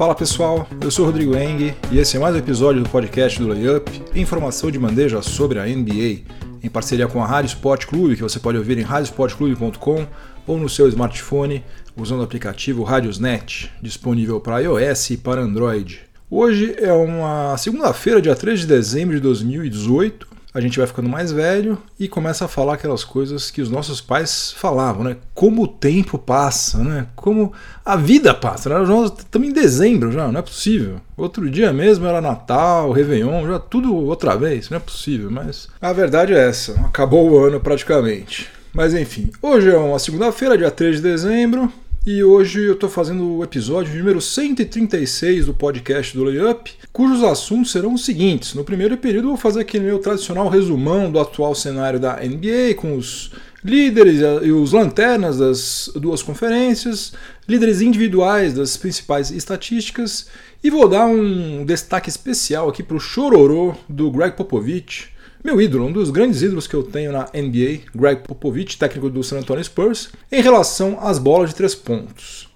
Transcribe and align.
Fala 0.00 0.14
pessoal, 0.14 0.66
eu 0.80 0.90
sou 0.90 1.04
Rodrigo 1.04 1.36
Eng 1.36 1.74
e 1.92 1.98
esse 1.98 2.16
é 2.16 2.18
mais 2.18 2.34
um 2.34 2.38
episódio 2.38 2.82
do 2.82 2.88
podcast 2.88 3.38
do 3.38 3.46
Layup, 3.46 4.02
informação 4.14 4.70
de 4.70 4.78
bandeja 4.78 5.20
sobre 5.20 5.58
a 5.58 5.66
NBA, 5.66 6.22
em 6.62 6.70
parceria 6.70 7.06
com 7.06 7.22
a 7.22 7.26
Rádio 7.26 7.48
Sport 7.48 7.84
Clube, 7.84 8.16
que 8.16 8.22
você 8.22 8.40
pode 8.40 8.56
ouvir 8.56 8.78
em 8.78 8.82
radiosportclube.com 8.82 10.06
ou 10.46 10.56
no 10.56 10.70
seu 10.70 10.88
smartphone 10.88 11.62
usando 11.94 12.20
o 12.20 12.22
aplicativo 12.22 12.82
Radiosnet, 12.82 13.70
disponível 13.82 14.40
para 14.40 14.60
iOS 14.60 15.10
e 15.10 15.16
para 15.18 15.42
Android. 15.42 16.00
Hoje 16.30 16.74
é 16.78 16.94
uma 16.94 17.54
segunda-feira, 17.58 18.22
dia 18.22 18.34
3 18.34 18.60
de 18.60 18.66
dezembro 18.68 19.14
de 19.14 19.20
2018. 19.20 20.29
A 20.52 20.60
gente 20.60 20.78
vai 20.78 20.86
ficando 20.86 21.08
mais 21.08 21.30
velho 21.30 21.78
e 21.98 22.08
começa 22.08 22.44
a 22.44 22.48
falar 22.48 22.74
aquelas 22.74 23.04
coisas 23.04 23.50
que 23.50 23.62
os 23.62 23.70
nossos 23.70 24.00
pais 24.00 24.52
falavam, 24.56 25.04
né? 25.04 25.16
Como 25.32 25.62
o 25.62 25.68
tempo 25.68 26.18
passa, 26.18 26.78
né? 26.78 27.06
Como 27.14 27.52
a 27.84 27.94
vida 27.94 28.34
passa. 28.34 28.68
Né? 28.68 28.78
Nós 28.84 29.12
estamos 29.16 29.48
em 29.48 29.52
dezembro 29.52 30.10
já, 30.10 30.30
não 30.30 30.40
é 30.40 30.42
possível. 30.42 31.00
Outro 31.16 31.48
dia 31.48 31.72
mesmo 31.72 32.06
era 32.06 32.20
Natal, 32.20 32.90
Réveillon, 32.90 33.46
já 33.46 33.60
tudo 33.60 33.94
outra 33.94 34.36
vez, 34.36 34.68
não 34.70 34.76
é 34.76 34.80
possível. 34.80 35.30
Mas 35.30 35.68
a 35.80 35.92
verdade 35.92 36.34
é 36.34 36.48
essa: 36.48 36.72
acabou 36.80 37.30
o 37.30 37.38
ano 37.38 37.60
praticamente. 37.60 38.48
Mas 38.72 38.92
enfim, 38.92 39.30
hoje 39.40 39.70
é 39.70 39.76
uma 39.76 39.98
segunda-feira, 39.98 40.58
dia 40.58 40.70
3 40.70 40.96
de 40.96 41.02
dezembro. 41.02 41.72
E 42.06 42.24
hoje 42.24 42.64
eu 42.64 42.72
estou 42.72 42.88
fazendo 42.88 43.36
o 43.36 43.44
episódio 43.44 43.94
número 43.94 44.22
136 44.22 45.44
do 45.44 45.52
podcast 45.52 46.16
do 46.16 46.24
Layup, 46.24 46.72
cujos 46.90 47.22
assuntos 47.22 47.72
serão 47.72 47.92
os 47.92 48.06
seguintes. 48.06 48.54
No 48.54 48.64
primeiro 48.64 48.96
período, 48.96 49.26
eu 49.26 49.32
vou 49.32 49.36
fazer 49.36 49.60
aquele 49.60 49.84
meu 49.84 49.98
tradicional 49.98 50.48
resumão 50.48 51.12
do 51.12 51.20
atual 51.20 51.54
cenário 51.54 52.00
da 52.00 52.16
NBA, 52.16 52.74
com 52.78 52.96
os 52.96 53.32
líderes 53.62 54.22
e 54.42 54.50
os 54.50 54.72
lanternas 54.72 55.36
das 55.36 55.92
duas 55.94 56.22
conferências, 56.22 57.12
líderes 57.46 57.82
individuais 57.82 58.54
das 58.54 58.78
principais 58.78 59.30
estatísticas, 59.30 60.28
e 60.64 60.70
vou 60.70 60.88
dar 60.88 61.04
um 61.04 61.66
destaque 61.66 62.08
especial 62.08 62.70
aqui 62.70 62.82
para 62.82 62.96
o 62.96 63.00
chororô 63.00 63.74
do 63.86 64.10
Greg 64.10 64.34
Popovich 64.38 65.10
meu 65.42 65.60
ídolo, 65.60 65.86
um 65.86 65.92
dos 65.92 66.10
grandes 66.10 66.42
ídolos 66.42 66.66
que 66.66 66.74
eu 66.74 66.82
tenho 66.82 67.12
na 67.12 67.24
NBA, 67.34 67.80
Greg 67.94 68.22
Popovich, 68.22 68.76
técnico 68.76 69.08
do 69.08 69.24
San 69.24 69.38
Antonio 69.38 69.64
Spurs, 69.64 70.10
em 70.30 70.42
relação 70.42 70.98
às 71.00 71.18
bolas 71.18 71.50
de 71.50 71.56
três 71.56 71.74
pontos. 71.74 72.50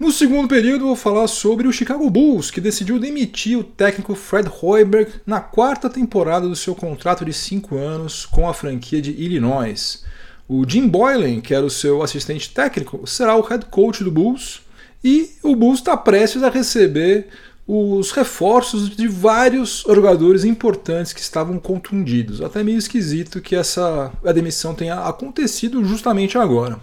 No 0.00 0.10
segundo 0.10 0.48
período, 0.48 0.86
vou 0.86 0.96
falar 0.96 1.28
sobre 1.28 1.68
o 1.68 1.72
Chicago 1.72 2.10
Bulls, 2.10 2.50
que 2.50 2.60
decidiu 2.60 2.98
demitir 2.98 3.56
o 3.56 3.62
técnico 3.62 4.16
Fred 4.16 4.50
Hoiberg 4.60 5.12
na 5.24 5.40
quarta 5.40 5.88
temporada 5.88 6.48
do 6.48 6.56
seu 6.56 6.74
contrato 6.74 7.24
de 7.24 7.32
cinco 7.32 7.76
anos 7.76 8.26
com 8.26 8.48
a 8.48 8.52
franquia 8.52 9.00
de 9.00 9.12
Illinois. 9.12 10.04
O 10.48 10.68
Jim 10.68 10.88
Boylan, 10.88 11.40
que 11.40 11.54
era 11.54 11.64
o 11.64 11.70
seu 11.70 12.02
assistente 12.02 12.50
técnico, 12.50 13.06
será 13.06 13.36
o 13.36 13.42
head 13.42 13.66
coach 13.66 14.02
do 14.02 14.10
Bulls, 14.10 14.62
e 15.04 15.30
o 15.42 15.54
Bulls 15.54 15.78
está 15.78 15.96
prestes 15.96 16.42
a 16.42 16.50
receber 16.50 17.28
os 17.66 18.10
reforços 18.10 18.94
de 18.94 19.08
vários 19.08 19.84
jogadores 19.88 20.44
importantes 20.44 21.14
que 21.14 21.20
estavam 21.20 21.58
contundidos. 21.58 22.42
Até 22.42 22.62
meio 22.62 22.76
esquisito 22.76 23.40
que 23.40 23.56
essa 23.56 24.12
demissão 24.34 24.74
tenha 24.74 25.00
acontecido 25.00 25.82
justamente 25.84 26.36
agora. 26.36 26.78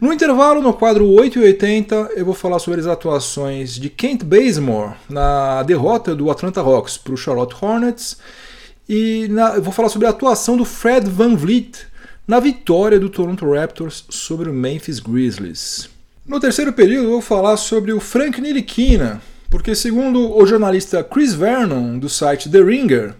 No 0.00 0.12
intervalo, 0.12 0.62
no 0.62 0.72
quadro 0.72 1.08
8 1.08 1.40
e 1.40 1.42
80, 1.42 2.10
eu 2.16 2.24
vou 2.24 2.34
falar 2.34 2.60
sobre 2.60 2.80
as 2.80 2.86
atuações 2.86 3.74
de 3.74 3.90
Kent 3.90 4.22
Bazemore 4.24 4.94
na 5.08 5.62
derrota 5.64 6.14
do 6.14 6.30
Atlanta 6.30 6.60
Hawks 6.60 6.96
para 6.96 7.14
o 7.14 7.16
Charlotte 7.16 7.56
Hornets 7.60 8.16
e 8.88 9.26
na, 9.28 9.54
eu 9.54 9.62
vou 9.62 9.72
falar 9.72 9.88
sobre 9.88 10.06
a 10.06 10.10
atuação 10.10 10.56
do 10.56 10.64
Fred 10.64 11.08
Van 11.08 11.34
Vliet 11.34 11.86
na 12.26 12.38
vitória 12.38 12.98
do 12.98 13.08
Toronto 13.08 13.50
Raptors 13.50 14.04
sobre 14.08 14.48
o 14.48 14.52
Memphis 14.52 15.00
Grizzlies. 15.00 15.88
No 16.26 16.38
terceiro 16.38 16.72
período, 16.72 17.06
eu 17.06 17.12
vou 17.12 17.20
falar 17.20 17.56
sobre 17.56 17.92
o 17.92 17.98
Frank 17.98 18.40
Ntilikina, 18.40 19.20
porque 19.52 19.74
segundo 19.74 20.34
o 20.34 20.46
jornalista 20.46 21.04
Chris 21.04 21.34
Vernon 21.34 21.98
do 21.98 22.08
site 22.08 22.48
The 22.48 22.62
Ringer, 22.62 23.14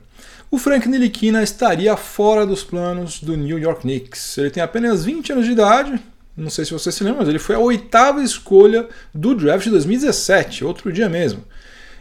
o 0.50 0.56
Frank 0.56 0.88
Ntilikina 0.88 1.42
estaria 1.42 1.94
fora 1.94 2.46
dos 2.46 2.64
planos 2.64 3.20
do 3.20 3.36
New 3.36 3.58
York 3.58 3.82
Knicks. 3.82 4.38
Ele 4.38 4.48
tem 4.48 4.62
apenas 4.62 5.04
20 5.04 5.30
anos 5.32 5.44
de 5.44 5.52
idade, 5.52 6.00
não 6.34 6.48
sei 6.48 6.64
se 6.64 6.72
você 6.72 6.90
se 6.90 7.04
lembra, 7.04 7.20
mas 7.20 7.28
ele 7.28 7.38
foi 7.38 7.54
a 7.54 7.58
oitava 7.58 8.22
escolha 8.22 8.88
do 9.14 9.34
draft 9.34 9.64
de 9.64 9.70
2017, 9.72 10.64
outro 10.64 10.90
dia 10.90 11.06
mesmo. 11.06 11.44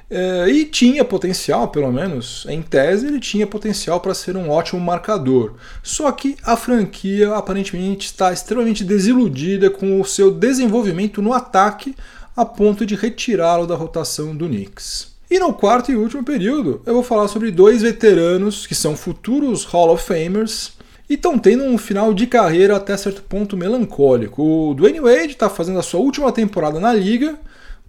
É, 0.10 0.48
e 0.50 0.64
tinha 0.64 1.04
potencial, 1.04 1.68
pelo 1.68 1.92
menos 1.92 2.46
em 2.48 2.62
tese, 2.62 3.08
ele 3.08 3.20
tinha 3.20 3.46
potencial 3.46 4.00
para 4.00 4.14
ser 4.14 4.38
um 4.38 4.50
ótimo 4.50 4.80
marcador. 4.80 5.56
Só 5.84 6.10
que 6.10 6.38
a 6.44 6.56
franquia 6.56 7.36
aparentemente 7.36 8.08
está 8.08 8.32
extremamente 8.32 8.86
desiludida 8.86 9.70
com 9.70 10.00
o 10.00 10.06
seu 10.06 10.32
desenvolvimento 10.32 11.22
no 11.22 11.34
ataque, 11.34 11.96
a 12.36 12.46
ponto 12.46 12.86
de 12.86 12.96
retirá-lo 12.96 13.68
da 13.68 13.76
rotação 13.76 14.36
do 14.36 14.48
Knicks. 14.48 15.12
E 15.30 15.40
no 15.40 15.54
quarto 15.54 15.92
e 15.92 15.96
último 15.96 16.24
período, 16.24 16.82
eu 16.86 16.94
vou 16.94 17.04
falar 17.04 17.28
sobre 17.28 17.52
dois 17.52 17.82
veteranos 17.82 18.68
que 18.68 18.76
são 18.76 18.98
futuros 18.98 19.64
Hall 19.64 19.94
of 19.94 20.04
Famers 20.04 20.74
e 21.10 21.14
estão 21.14 21.38
tendo 21.40 21.64
um 21.64 21.78
final 21.78 22.14
de 22.14 22.28
carreira 22.28 22.76
até 22.76 22.96
certo 22.98 23.22
ponto 23.24 23.56
melancólico. 23.56 24.42
O 24.42 24.74
Dwayne 24.74 25.00
Wade 25.00 25.34
está 25.34 25.50
fazendo 25.50 25.80
a 25.80 25.84
sua 25.84 26.00
última 26.00 26.32
temporada 26.32 26.80
na 26.80 26.94
liga, 26.94 27.38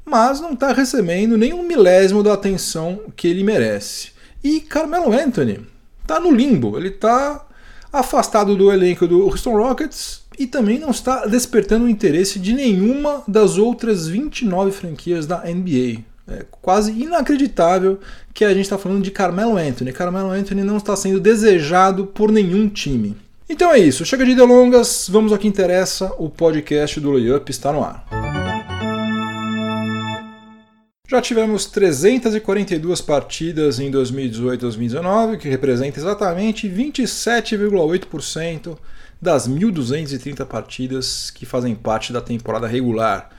mas 0.05 0.41
não 0.41 0.53
está 0.53 0.73
recebendo 0.73 1.37
nenhum 1.37 1.63
milésimo 1.63 2.23
da 2.23 2.33
atenção 2.33 3.01
que 3.17 3.29
ele 3.29 3.45
merece. 3.45 4.11
E 4.43 4.61
Carmelo 4.61 5.13
Anthony 5.13 5.67
está 6.01 6.19
no 6.19 6.31
limbo, 6.31 6.77
ele 6.77 6.89
está 6.89 7.45
afastado 7.93 8.57
do 8.57 8.73
elenco 8.73 9.07
do 9.07 9.23
Houston 9.27 9.57
Rockets 9.57 10.22
e 10.43 10.47
também 10.49 10.77
não 10.77 10.91
está 10.91 11.25
despertando 11.25 11.85
o 11.85 11.89
interesse 11.89 12.41
de 12.41 12.53
nenhuma 12.53 13.23
das 13.29 13.59
outras 13.59 14.09
29 14.09 14.73
franquias 14.73 15.25
da 15.25 15.45
NBA. 15.45 16.01
É 16.27 16.45
quase 16.61 16.91
inacreditável 16.91 18.01
que 18.35 18.45
a 18.45 18.49
gente 18.49 18.63
está 18.63 18.77
falando 18.77 19.05
de 19.05 19.13
Carmelo 19.13 19.57
Anthony. 19.57 19.93
Carmelo 19.93 20.31
Anthony 20.31 20.65
não 20.65 20.79
está 20.79 20.97
sendo 20.97 21.21
desejado 21.21 22.07
por 22.07 22.33
nenhum 22.33 22.69
time. 22.69 23.17
Então 23.49 23.71
é 23.71 23.79
isso, 23.79 24.05
chega 24.05 24.27
de 24.27 24.35
delongas, 24.35 25.07
vamos 25.09 25.31
ao 25.31 25.39
que 25.39 25.47
interessa, 25.47 26.13
o 26.19 26.29
podcast 26.29 26.99
do 26.99 27.13
Layup 27.13 27.49
está 27.49 27.73
no 27.73 27.85
ar. 27.85 28.05
Já 31.09 31.23
tivemos 31.23 31.67
342 31.67 33.01
partidas 33.01 33.79
em 33.79 33.93
2018-2019, 33.93 35.37
que 35.37 35.49
representa 35.49 36.01
exatamente 36.01 36.69
27,8% 36.69 38.77
das 39.23 39.49
1.230 39.49 40.45
partidas 40.45 41.31
que 41.31 41.47
fazem 41.47 41.77
parte 41.77 42.13
da 42.13 42.21
temporada 42.21 42.67
regular. 42.67 43.31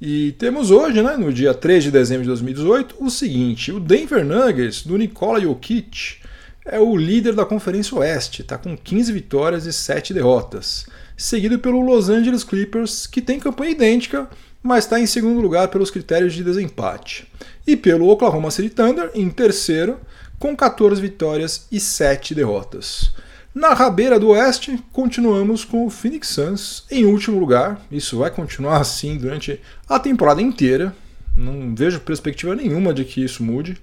E 0.00 0.32
temos 0.32 0.70
hoje, 0.70 1.02
né, 1.02 1.16
no 1.16 1.32
dia 1.32 1.52
3 1.52 1.82
de 1.84 1.90
dezembro 1.90 2.22
de 2.22 2.28
2018, 2.28 2.94
o 3.00 3.10
seguinte: 3.10 3.72
o 3.72 3.80
Denver 3.80 4.24
Nuggets, 4.24 4.86
do 4.86 4.96
Nikola 4.96 5.40
Jokic, 5.40 6.18
é 6.64 6.78
o 6.78 6.96
líder 6.96 7.34
da 7.34 7.44
Conferência 7.44 7.96
Oeste, 7.98 8.42
está 8.42 8.56
com 8.56 8.76
15 8.76 9.12
vitórias 9.12 9.66
e 9.66 9.72
7 9.72 10.14
derrotas, 10.14 10.86
seguido 11.16 11.58
pelo 11.58 11.80
Los 11.80 12.08
Angeles 12.08 12.44
Clippers, 12.44 13.06
que 13.06 13.22
tem 13.22 13.40
campanha 13.40 13.72
idêntica, 13.72 14.28
mas 14.62 14.84
está 14.84 15.00
em 15.00 15.06
segundo 15.06 15.40
lugar 15.40 15.68
pelos 15.68 15.90
critérios 15.90 16.34
de 16.34 16.44
desempate, 16.44 17.26
e 17.66 17.76
pelo 17.76 18.08
Oklahoma 18.08 18.50
City 18.50 18.70
Thunder, 18.70 19.10
em 19.14 19.30
terceiro, 19.30 19.98
com 20.38 20.54
14 20.54 21.00
vitórias 21.00 21.66
e 21.72 21.80
7 21.80 22.34
derrotas. 22.34 23.12
Na 23.56 23.72
rabeira 23.72 24.20
do 24.20 24.28
oeste, 24.28 24.78
continuamos 24.92 25.64
com 25.64 25.86
o 25.86 25.88
Phoenix 25.90 26.28
Suns 26.28 26.84
em 26.90 27.06
último 27.06 27.40
lugar. 27.40 27.80
Isso 27.90 28.18
vai 28.18 28.30
continuar 28.30 28.82
assim 28.82 29.16
durante 29.16 29.58
a 29.88 29.98
temporada 29.98 30.42
inteira. 30.42 30.94
Não 31.34 31.74
vejo 31.74 32.00
perspectiva 32.00 32.54
nenhuma 32.54 32.92
de 32.92 33.02
que 33.02 33.24
isso 33.24 33.42
mude. 33.42 33.78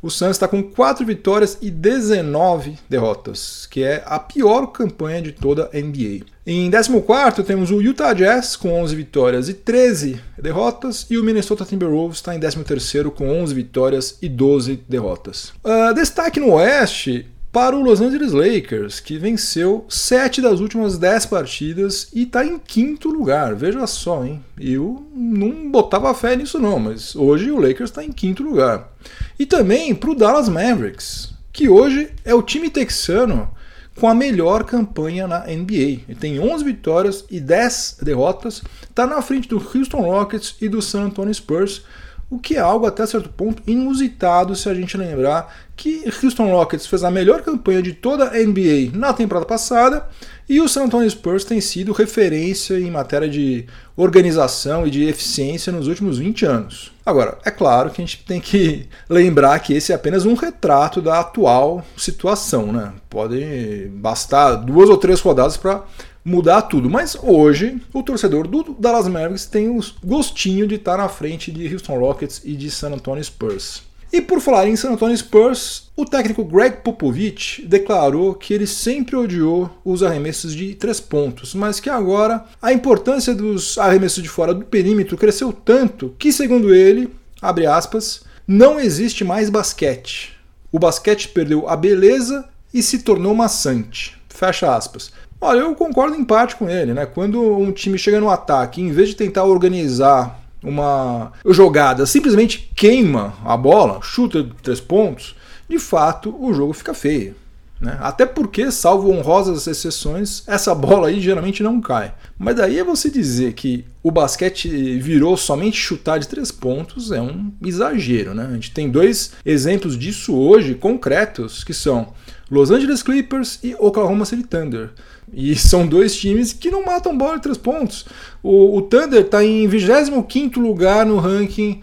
O 0.00 0.08
Suns 0.08 0.30
está 0.30 0.48
com 0.48 0.62
4 0.62 1.04
vitórias 1.04 1.58
e 1.60 1.70
19 1.70 2.78
derrotas, 2.88 3.66
que 3.70 3.82
é 3.82 4.02
a 4.06 4.18
pior 4.18 4.68
campanha 4.68 5.20
de 5.20 5.32
toda 5.32 5.68
a 5.70 5.78
NBA. 5.78 6.24
Em 6.46 6.70
14 6.70 7.44
temos 7.44 7.70
o 7.70 7.82
Utah 7.82 8.14
Jazz 8.14 8.56
com 8.56 8.72
11 8.72 8.96
vitórias 8.96 9.50
e 9.50 9.52
13 9.52 10.18
derrotas, 10.38 11.06
e 11.10 11.18
o 11.18 11.22
Minnesota 11.22 11.66
Timberwolves 11.66 12.16
está 12.16 12.34
em 12.34 12.40
13 12.40 13.10
com 13.14 13.28
11 13.28 13.52
vitórias 13.52 14.16
e 14.22 14.30
12 14.30 14.82
derrotas. 14.88 15.52
Uh, 15.62 15.92
destaque 15.94 16.40
no 16.40 16.54
Oeste, 16.54 17.28
para 17.52 17.76
o 17.76 17.82
Los 17.82 18.00
Angeles 18.00 18.32
Lakers, 18.32 19.00
que 19.00 19.18
venceu 19.18 19.84
sete 19.88 20.40
das 20.40 20.60
últimas 20.60 20.96
dez 20.98 21.26
partidas 21.26 22.08
e 22.14 22.22
está 22.22 22.44
em 22.44 22.58
quinto 22.58 23.08
lugar. 23.08 23.56
Veja 23.56 23.86
só, 23.88 24.24
hein? 24.24 24.44
Eu 24.58 25.04
não 25.12 25.70
botava 25.70 26.14
fé 26.14 26.36
nisso 26.36 26.60
não, 26.60 26.78
mas 26.78 27.16
hoje 27.16 27.50
o 27.50 27.58
Lakers 27.58 27.90
está 27.90 28.04
em 28.04 28.12
quinto 28.12 28.42
lugar. 28.42 28.92
E 29.38 29.44
também 29.44 29.94
para 29.94 30.10
o 30.10 30.14
Dallas 30.14 30.48
Mavericks, 30.48 31.34
que 31.52 31.68
hoje 31.68 32.10
é 32.24 32.32
o 32.32 32.42
time 32.42 32.70
texano 32.70 33.50
com 33.98 34.08
a 34.08 34.14
melhor 34.14 34.62
campanha 34.64 35.26
na 35.26 35.40
NBA. 35.40 36.04
Ele 36.08 36.16
tem 36.18 36.38
11 36.38 36.64
vitórias 36.64 37.24
e 37.28 37.40
10 37.40 37.98
derrotas, 38.02 38.62
está 38.88 39.06
na 39.06 39.20
frente 39.20 39.48
do 39.48 39.56
Houston 39.56 40.00
Rockets 40.00 40.54
e 40.60 40.68
do 40.68 40.80
San 40.80 41.06
Antonio 41.06 41.34
Spurs, 41.34 41.82
o 42.30 42.38
que 42.38 42.54
é 42.54 42.60
algo 42.60 42.86
até 42.86 43.04
certo 43.04 43.28
ponto 43.28 43.60
inusitado 43.66 44.54
se 44.54 44.68
a 44.68 44.74
gente 44.74 44.96
lembrar 44.96 45.52
que 45.76 46.04
Houston 46.22 46.48
Rockets 46.50 46.86
fez 46.86 47.02
a 47.02 47.10
melhor 47.10 47.42
campanha 47.42 47.82
de 47.82 47.92
toda 47.92 48.26
a 48.26 48.38
NBA 48.38 48.96
na 48.96 49.12
temporada 49.12 49.44
passada 49.44 50.08
e 50.48 50.60
o 50.60 50.68
San 50.68 50.84
Antonio 50.84 51.10
Spurs 51.10 51.44
tem 51.44 51.60
sido 51.60 51.92
referência 51.92 52.78
em 52.78 52.90
matéria 52.90 53.28
de 53.28 53.66
organização 53.96 54.86
e 54.86 54.90
de 54.90 55.04
eficiência 55.04 55.72
nos 55.72 55.88
últimos 55.88 56.18
20 56.18 56.44
anos. 56.46 56.92
Agora, 57.04 57.38
é 57.44 57.50
claro 57.50 57.90
que 57.90 58.00
a 58.00 58.04
gente 58.04 58.24
tem 58.24 58.40
que 58.40 58.86
lembrar 59.08 59.58
que 59.58 59.74
esse 59.74 59.90
é 59.90 59.94
apenas 59.94 60.24
um 60.24 60.34
retrato 60.34 61.00
da 61.00 61.20
atual 61.20 61.84
situação, 61.96 62.72
né? 62.72 62.92
Pode 63.08 63.90
bastar 63.94 64.56
duas 64.56 64.88
ou 64.88 64.96
três 64.96 65.20
rodadas 65.20 65.56
para 65.56 65.82
mudar 66.24 66.62
tudo. 66.62 66.90
Mas 66.90 67.16
hoje, 67.22 67.80
o 67.92 68.02
torcedor 68.02 68.46
do 68.46 68.74
Dallas 68.78 69.08
Mavericks 69.08 69.46
tem 69.46 69.68
o 69.68 69.80
gostinho 70.04 70.66
de 70.66 70.76
estar 70.76 70.96
na 70.96 71.08
frente 71.08 71.50
de 71.50 71.72
Houston 71.72 71.98
Rockets 71.98 72.42
e 72.44 72.54
de 72.54 72.70
San 72.70 72.92
Antonio 72.92 73.22
Spurs. 73.22 73.82
E 74.12 74.20
por 74.20 74.40
falar 74.40 74.66
em 74.66 74.74
San 74.74 74.90
Antonio 74.90 75.16
Spurs, 75.16 75.88
o 75.94 76.04
técnico 76.04 76.42
Greg 76.42 76.78
Popovich 76.78 77.64
declarou 77.64 78.34
que 78.34 78.52
ele 78.52 78.66
sempre 78.66 79.14
odiou 79.14 79.70
os 79.84 80.02
arremessos 80.02 80.52
de 80.52 80.74
três 80.74 80.98
pontos, 80.98 81.54
mas 81.54 81.78
que 81.78 81.88
agora 81.88 82.44
a 82.60 82.72
importância 82.72 83.32
dos 83.32 83.78
arremessos 83.78 84.20
de 84.20 84.28
fora 84.28 84.52
do 84.52 84.64
perímetro 84.64 85.16
cresceu 85.16 85.52
tanto 85.52 86.12
que, 86.18 86.32
segundo 86.32 86.74
ele, 86.74 87.08
abre 87.40 87.66
aspas, 87.66 88.24
não 88.48 88.80
existe 88.80 89.22
mais 89.22 89.48
basquete. 89.48 90.36
O 90.72 90.78
basquete 90.78 91.28
perdeu 91.28 91.68
a 91.68 91.76
beleza 91.76 92.48
e 92.74 92.82
se 92.82 92.98
tornou 92.98 93.32
maçante. 93.32 94.19
Fecha 94.40 94.74
aspas. 94.74 95.12
Olha, 95.38 95.58
eu 95.58 95.74
concordo 95.74 96.16
em 96.16 96.24
parte 96.24 96.56
com 96.56 96.66
ele, 96.66 96.94
né? 96.94 97.04
Quando 97.04 97.58
um 97.58 97.70
time 97.70 97.98
chega 97.98 98.18
no 98.18 98.30
ataque, 98.30 98.80
em 98.80 98.90
vez 98.90 99.10
de 99.10 99.14
tentar 99.14 99.44
organizar 99.44 100.40
uma 100.62 101.30
jogada, 101.44 102.06
simplesmente 102.06 102.70
queima 102.74 103.34
a 103.44 103.54
bola, 103.54 104.00
chuta 104.00 104.42
de 104.42 104.54
três 104.62 104.80
pontos, 104.80 105.36
de 105.68 105.78
fato 105.78 106.34
o 106.42 106.54
jogo 106.54 106.72
fica 106.72 106.94
feio. 106.94 107.34
Né? 107.78 107.98
Até 108.00 108.24
porque, 108.24 108.70
salvo 108.70 109.10
honrosas 109.10 109.66
exceções, 109.66 110.42
essa 110.46 110.74
bola 110.74 111.08
aí 111.08 111.20
geralmente 111.20 111.62
não 111.62 111.78
cai. 111.78 112.14
Mas 112.38 112.56
daí 112.56 112.78
é 112.78 112.84
você 112.84 113.10
dizer 113.10 113.52
que 113.52 113.84
o 114.02 114.10
basquete 114.10 114.68
virou 114.98 115.36
somente 115.36 115.76
chutar 115.76 116.18
de 116.18 116.28
três 116.28 116.50
pontos 116.50 117.12
é 117.12 117.20
um 117.20 117.52
exagero. 117.62 118.32
Né? 118.34 118.46
A 118.50 118.54
gente 118.54 118.70
tem 118.70 118.90
dois 118.90 119.32
exemplos 119.44 119.98
disso 119.98 120.34
hoje 120.34 120.74
concretos, 120.74 121.62
que 121.62 121.74
são 121.74 122.14
Los 122.50 122.70
Angeles 122.70 123.02
Clippers 123.02 123.58
e 123.62 123.74
Oklahoma 123.78 124.24
City 124.24 124.42
Thunder. 124.42 124.90
E 125.32 125.54
são 125.56 125.86
dois 125.86 126.16
times 126.16 126.52
que 126.52 126.70
não 126.70 126.84
matam 126.84 127.16
bola 127.16 127.36
de 127.36 127.42
três 127.42 127.58
pontos. 127.58 128.04
O, 128.42 128.78
o 128.78 128.82
Thunder 128.82 129.20
está 129.20 129.44
em 129.44 129.68
25 129.68 130.58
lugar 130.58 131.06
no 131.06 131.18
ranking 131.18 131.80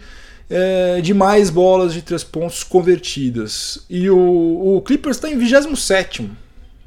é, 0.50 1.02
de 1.02 1.14
mais 1.14 1.50
bolas 1.50 1.94
de 1.94 2.02
três 2.02 2.24
pontos 2.24 2.64
convertidas. 2.64 3.86
E 3.90 4.10
o, 4.10 4.78
o 4.78 4.81
Clippers 4.81 5.18
está 5.18 5.30
em 5.30 5.38
27, 5.38 6.30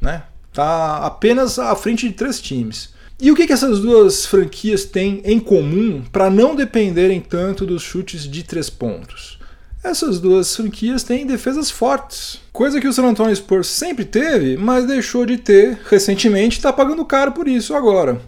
né? 0.01 0.25
Tá 0.53 0.99
apenas 0.99 1.59
à 1.59 1.75
frente 1.77 2.09
de 2.09 2.15
três 2.15 2.41
times. 2.41 2.91
E 3.21 3.31
o 3.31 3.37
que, 3.37 3.47
que 3.47 3.53
essas 3.53 3.81
duas 3.81 4.25
franquias 4.25 4.85
têm 4.85 5.21
em 5.25 5.39
comum 5.39 6.03
para 6.11 6.31
não 6.31 6.57
dependerem 6.57 7.21
tanto 7.21 7.67
dos 7.67 7.83
chutes 7.83 8.25
de 8.27 8.43
três 8.43 8.71
pontos? 8.71 9.39
Essas 9.83 10.21
duas 10.21 10.55
franquias 10.55 11.03
têm 11.03 11.25
defesas 11.25 11.71
fortes, 11.71 12.39
coisa 12.53 12.79
que 12.79 12.87
o 12.87 12.93
San 12.93 13.07
Antonio 13.07 13.35
Spurs 13.35 13.67
sempre 13.67 14.05
teve, 14.05 14.59
mas 14.59 14.85
deixou 14.85 15.25
de 15.25 15.39
ter 15.39 15.79
recentemente 15.89 16.57
e 16.57 16.59
está 16.59 16.71
pagando 16.71 17.03
caro 17.03 17.33
por 17.33 17.49
isso 17.49 17.75
agora. 17.75 18.21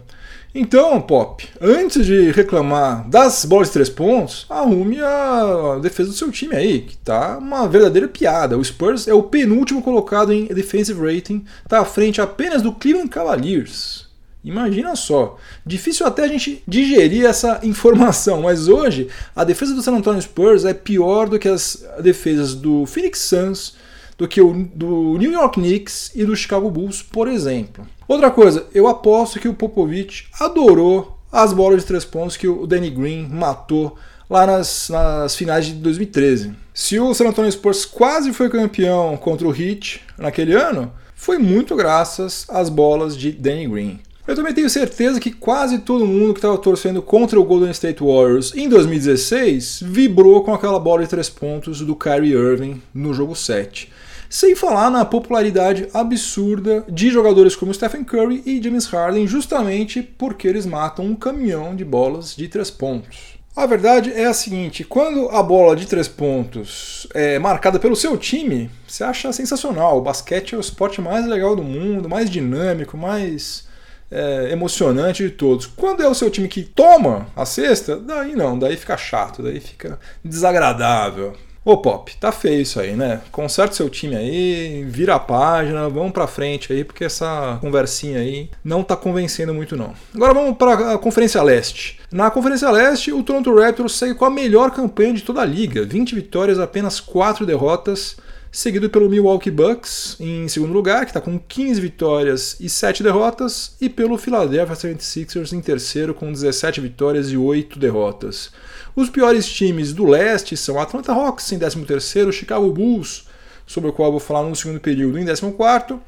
Então, 0.55 0.99
Pop, 0.99 1.47
antes 1.61 2.07
de 2.07 2.31
reclamar 2.31 3.07
das 3.07 3.45
bolas 3.45 3.67
de 3.67 3.73
três 3.73 3.89
pontos, 3.89 4.47
arrume 4.49 4.99
a 4.99 5.79
defesa 5.79 6.09
do 6.09 6.15
seu 6.15 6.31
time 6.31 6.55
aí, 6.55 6.81
que 6.81 6.97
tá 6.97 7.37
uma 7.37 7.67
verdadeira 7.67 8.07
piada. 8.07 8.57
O 8.57 8.63
Spurs 8.63 9.07
é 9.07 9.13
o 9.13 9.23
penúltimo 9.23 9.81
colocado 9.81 10.33
em 10.33 10.45
defensive 10.45 10.99
rating, 10.99 11.45
tá 11.67 11.81
à 11.81 11.85
frente 11.85 12.19
apenas 12.19 12.63
do 12.63 12.71
Cleveland 12.71 13.09
Cavaliers. 13.09 14.02
Imagina 14.43 14.95
só. 14.95 15.37
Difícil 15.65 16.05
até 16.05 16.23
a 16.23 16.27
gente 16.27 16.61
digerir 16.67 17.25
essa 17.25 17.59
informação, 17.63 18.41
mas 18.41 18.67
hoje 18.67 19.07
a 19.35 19.43
defesa 19.43 19.73
do 19.73 19.81
San 19.81 19.95
Antonio 19.95 20.21
Spurs 20.21 20.65
é 20.65 20.73
pior 20.73 21.29
do 21.29 21.39
que 21.39 21.47
as 21.47 21.85
defesas 22.01 22.53
do 22.53 22.85
Phoenix 22.85 23.19
Suns, 23.19 23.75
do 24.17 24.27
que 24.27 24.41
o 24.41 24.67
do 24.73 25.17
New 25.17 25.31
York 25.31 25.59
Knicks 25.59 26.11
e 26.13 26.25
do 26.25 26.35
Chicago 26.35 26.69
Bulls, 26.69 27.01
por 27.01 27.27
exemplo. 27.27 27.87
Outra 28.07 28.29
coisa, 28.29 28.67
eu 28.73 28.87
aposto 28.87 29.39
que 29.39 29.47
o 29.47 29.53
Popovich 29.53 30.27
adorou 30.39 31.17
as 31.31 31.51
bolas 31.51 31.81
de 31.81 31.87
três 31.87 32.05
pontos 32.05 32.37
que 32.37 32.47
o 32.47 32.67
Danny 32.67 32.89
Green 32.89 33.27
matou 33.27 33.97
lá 34.29 34.45
nas, 34.45 34.89
nas 34.89 35.35
finais 35.35 35.65
de 35.65 35.73
2013. 35.73 36.53
Se 36.73 36.99
o 36.99 37.13
San 37.13 37.27
Antonio 37.27 37.51
Spurs 37.51 37.85
quase 37.85 38.33
foi 38.33 38.49
campeão 38.49 39.17
contra 39.17 39.47
o 39.47 39.55
Heat 39.55 40.01
naquele 40.17 40.53
ano, 40.53 40.91
foi 41.15 41.37
muito 41.37 41.75
graças 41.75 42.45
às 42.49 42.69
bolas 42.69 43.17
de 43.17 43.31
Danny 43.31 43.67
Green. 43.67 43.99
Eu 44.25 44.35
também 44.35 44.53
tenho 44.53 44.69
certeza 44.69 45.19
que 45.19 45.31
quase 45.31 45.79
todo 45.79 46.07
mundo 46.07 46.33
que 46.33 46.39
estava 46.39 46.57
torcendo 46.57 47.01
contra 47.01 47.37
o 47.37 47.43
Golden 47.43 47.71
State 47.71 48.01
Warriors 48.01 48.55
em 48.55 48.69
2016 48.69 49.81
vibrou 49.85 50.41
com 50.43 50.53
aquela 50.53 50.79
bola 50.79 51.03
de 51.03 51.09
três 51.09 51.29
pontos 51.29 51.81
do 51.81 51.93
Kyrie 51.93 52.31
Irving 52.31 52.81
no 52.93 53.13
jogo 53.13 53.35
7. 53.35 53.91
Sem 54.29 54.55
falar 54.55 54.89
na 54.89 55.03
popularidade 55.03 55.89
absurda 55.93 56.85
de 56.87 57.09
jogadores 57.09 57.53
como 57.53 57.73
Stephen 57.73 58.05
Curry 58.05 58.41
e 58.45 58.63
James 58.63 58.85
Harden, 58.85 59.27
justamente 59.27 60.01
porque 60.01 60.47
eles 60.47 60.65
matam 60.65 61.03
um 61.03 61.15
caminhão 61.15 61.75
de 61.75 61.83
bolas 61.83 62.33
de 62.33 62.47
três 62.47 62.71
pontos. 62.71 63.37
A 63.53 63.65
verdade 63.65 64.11
é 64.13 64.25
a 64.25 64.33
seguinte: 64.33 64.85
quando 64.85 65.29
a 65.29 65.43
bola 65.43 65.75
de 65.75 65.85
três 65.85 66.07
pontos 66.07 67.05
é 67.13 67.37
marcada 67.37 67.77
pelo 67.77 67.95
seu 67.95 68.17
time, 68.17 68.71
você 68.87 69.03
acha 69.03 69.33
sensacional. 69.33 69.97
O 69.97 70.01
basquete 70.01 70.55
é 70.55 70.57
o 70.57 70.61
esporte 70.61 71.01
mais 71.01 71.27
legal 71.27 71.57
do 71.57 71.61
mundo, 71.61 72.09
mais 72.09 72.29
dinâmico, 72.29 72.97
mais 72.97 73.71
é, 74.13 74.51
emocionante 74.51 75.23
de 75.23 75.31
todos. 75.31 75.65
Quando 75.65 76.03
é 76.03 76.07
o 76.07 76.13
seu 76.13 76.29
time 76.29 76.47
que 76.47 76.63
toma 76.63 77.27
a 77.35 77.45
cesta, 77.45 77.97
daí 77.97 78.35
não, 78.35 78.57
daí 78.57 78.77
fica 78.77 78.95
chato, 78.95 79.41
daí 79.41 79.59
fica 79.59 79.99
desagradável. 80.23 81.33
Ô 81.65 81.77
Pop, 81.77 82.13
tá 82.17 82.29
feio 82.29 82.61
isso 82.61 82.77
aí, 82.77 82.93
né? 82.93 83.21
Conserta 83.31 83.73
seu 83.73 83.89
time 83.89 84.17
aí, 84.17 84.83
vira 84.85 85.15
a 85.15 85.19
página, 85.19 85.87
vamos 85.87 86.11
pra 86.11 86.27
frente 86.27 86.73
aí, 86.73 86.83
porque 86.83 87.05
essa 87.05 87.57
conversinha 87.61 88.19
aí 88.19 88.49
não 88.61 88.83
tá 88.83 88.97
convencendo 88.97 89.53
muito 89.53 89.77
não. 89.77 89.93
Agora 90.13 90.33
vamos 90.33 90.57
pra 90.57 90.97
Conferência 90.97 91.41
Leste. 91.41 92.01
Na 92.11 92.29
Conferência 92.29 92.69
Leste, 92.69 93.13
o 93.13 93.23
Toronto 93.23 93.55
Raptors 93.55 93.93
segue 93.93 94.13
com 94.13 94.25
a 94.25 94.29
melhor 94.29 94.71
campanha 94.71 95.13
de 95.13 95.21
toda 95.21 95.39
a 95.39 95.45
liga, 95.45 95.85
20 95.85 96.13
vitórias, 96.15 96.59
apenas 96.59 96.99
4 96.99 97.45
derrotas 97.45 98.17
seguido 98.53 98.87
pelo 98.87 99.09
Milwaukee 99.09 99.49
Bucks 99.49 100.15
em 100.19 100.47
segundo 100.47 100.71
lugar, 100.71 101.05
que 101.05 101.09
está 101.09 101.19
com 101.19 101.39
15 101.39 101.81
vitórias 101.81 102.55
e 102.59 102.69
7 102.69 103.01
derrotas, 103.01 103.75
e 103.81 103.89
pelo 103.89 104.15
Philadelphia 104.15 104.75
76ers 104.75 105.53
em 105.53 105.59
terceiro, 105.59 106.13
com 106.13 106.31
17 106.31 106.79
vitórias 106.79 107.31
e 107.31 107.35
8 107.35 107.79
derrotas. 107.79 108.51
Os 108.95 109.09
piores 109.09 109.51
times 109.51 109.91
do 109.91 110.05
leste 110.05 110.55
são 110.55 110.79
Atlanta 110.79 111.11
Hawks 111.11 111.51
em 111.51 111.57
13º, 111.57 112.31
Chicago 112.31 112.71
Bulls, 112.71 113.25
sobre 113.65 113.89
o 113.89 113.93
qual 113.93 114.09
eu 114.09 114.11
vou 114.11 114.19
falar 114.19 114.47
no 114.47 114.55
segundo 114.55 114.79
período, 114.79 115.17
em 115.17 115.25
14º, 115.25 115.99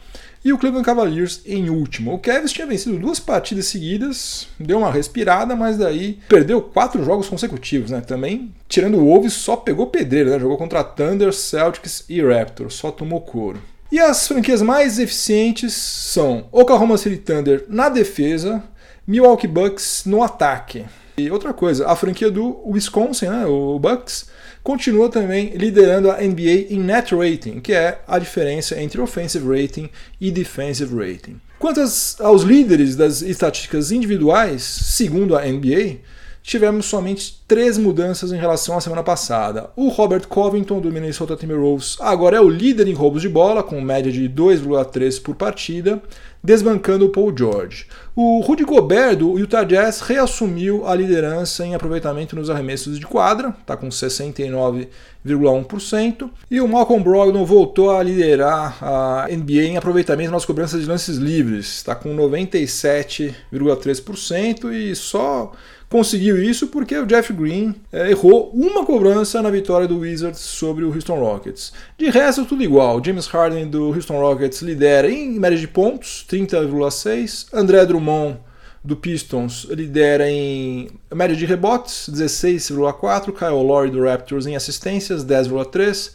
e 0.45 0.53
o 0.53 0.59
Cleveland 0.59 0.85
Cavaliers 0.85 1.41
em 1.43 1.71
último. 1.71 2.13
O 2.13 2.19
Cavs 2.19 2.53
tinha 2.53 2.67
vencido 2.67 2.99
duas 2.99 3.19
partidas 3.19 3.65
seguidas, 3.65 4.47
deu 4.59 4.77
uma 4.77 4.91
respirada, 4.91 5.55
mas 5.55 5.75
daí 5.75 6.19
perdeu 6.29 6.61
quatro 6.61 7.03
jogos 7.03 7.27
consecutivos, 7.27 7.89
né? 7.89 7.99
Também, 7.99 8.53
tirando 8.69 8.99
o 8.99 9.05
Wolves, 9.05 9.33
só 9.33 9.55
pegou 9.55 9.87
pedreiro, 9.87 10.29
né? 10.29 10.39
Jogou 10.39 10.55
contra 10.55 10.83
Thunder, 10.83 11.33
Celtics 11.33 12.05
e 12.07 12.21
Raptors, 12.21 12.75
só 12.75 12.91
tomou 12.91 13.21
couro. 13.21 13.59
E 13.91 13.99
as 13.99 14.27
franquias 14.27 14.61
mais 14.61 14.99
eficientes 14.99 15.73
são 15.73 16.47
Oklahoma 16.51 16.97
City 16.97 17.17
Thunder 17.17 17.65
na 17.67 17.89
defesa, 17.89 18.63
Milwaukee 19.07 19.47
Bucks 19.47 20.03
no 20.05 20.21
ataque. 20.21 20.85
E 21.17 21.31
outra 21.31 21.53
coisa, 21.53 21.87
a 21.87 21.95
franquia 21.95 22.29
do 22.29 22.59
Wisconsin, 22.65 23.27
né, 23.27 23.45
o 23.45 23.79
Bucks, 23.79 24.25
continua 24.61 25.09
também 25.09 25.49
liderando 25.55 26.11
a 26.11 26.17
NBA 26.17 26.73
em 26.73 26.79
net 26.79 27.15
rating, 27.15 27.61
que 27.61 27.71
é 27.71 27.99
a 28.07 28.19
diferença 28.19 28.79
entre 28.81 28.99
offensive 28.99 29.47
rating 29.47 29.89
e 30.19 30.31
defensive 30.31 30.93
rating. 30.93 31.39
Quanto 31.57 31.79
aos 32.19 32.41
líderes 32.41 32.95
das 32.95 33.21
estatísticas 33.21 33.91
individuais, 33.91 34.61
segundo 34.61 35.37
a 35.37 35.45
NBA, 35.45 35.99
tivemos 36.45 36.85
somente 36.85 37.41
três 37.47 37.75
mudanças 37.75 38.31
em 38.31 38.37
relação 38.37 38.77
à 38.77 38.81
semana 38.81 39.01
passada. 39.01 39.71
O 39.75 39.89
Robert 39.89 40.27
Covington, 40.27 40.79
do 40.79 40.91
Minnesota 40.91 41.35
Timberwolves, 41.35 41.97
agora 41.99 42.37
é 42.37 42.39
o 42.39 42.47
líder 42.47 42.87
em 42.87 42.93
roubos 42.93 43.23
de 43.23 43.29
bola, 43.29 43.63
com 43.63 43.81
média 43.81 44.11
de 44.11 44.29
2,3 44.29 45.19
por 45.21 45.35
partida. 45.35 45.99
desbancando 46.43 47.05
o 47.05 47.09
Paul 47.09 47.35
George. 47.35 47.87
O 48.15 48.39
Rudy 48.41 48.63
Gobert 48.63 49.17
do 49.17 49.39
Utah 49.39 49.63
Jazz 49.63 50.01
reassumiu 50.01 50.87
a 50.87 50.93
liderança 50.93 51.65
em 51.65 51.73
aproveitamento 51.73 52.35
nos 52.35 52.51
arremessos 52.51 52.99
de 52.99 53.07
quadra, 53.07 53.55
está 53.59 53.75
com 53.75 53.89
69,1%, 53.89 56.29
e 56.51 56.61
o 56.61 56.67
Malcolm 56.67 57.03
Brogdon 57.03 57.43
voltou 57.43 57.89
a 57.89 58.03
liderar 58.03 58.77
a 58.79 59.25
NBA 59.27 59.63
em 59.63 59.77
aproveitamento 59.77 60.29
nas 60.29 60.45
cobranças 60.45 60.81
de 60.81 60.87
lances 60.87 61.17
livres, 61.17 61.77
está 61.77 61.95
com 61.95 62.15
97,3% 62.15 64.71
e 64.71 64.95
só 64.95 65.51
conseguiu 65.89 66.41
isso 66.41 66.67
porque 66.67 66.97
o 66.97 67.05
Jeff 67.05 67.31
Green 67.33 67.75
é, 67.91 68.11
errou 68.11 68.49
uma 68.53 68.85
cobrança 68.85 69.41
na 69.41 69.49
vitória 69.49 69.87
do 69.87 69.99
Wizards 69.99 70.39
sobre 70.39 70.83
o 70.83 70.93
Houston 70.93 71.19
Rockets. 71.19 71.73
De 71.97 72.09
resto, 72.09 72.45
tudo 72.45 72.63
igual. 72.63 73.03
James 73.03 73.27
Harden 73.27 73.67
do 73.67 73.87
Houston 73.87 74.19
Rockets 74.19 74.61
lidera 74.61 75.09
em 75.09 75.39
média 75.39 75.57
de 75.57 75.67
pontos, 75.67 76.25
30,6. 76.29 77.47
André 77.53 77.85
Drummond 77.85 78.37
do 78.83 78.95
Pistons 78.95 79.65
lidera 79.71 80.29
em 80.29 80.89
média 81.13 81.35
de 81.35 81.45
rebotes, 81.45 82.09
16,4. 82.11 83.33
Kyle 83.33 83.63
Lowry 83.63 83.89
do 83.89 84.03
Raptors 84.03 84.45
em 84.45 84.55
assistências, 84.55 85.25
10,3. 85.25 86.13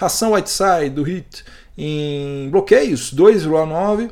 Hassan 0.00 0.30
Whiteside 0.30 0.90
do 0.90 1.06
Heat 1.06 1.44
em 1.76 2.48
bloqueios, 2.50 3.12
2,9. 3.12 4.10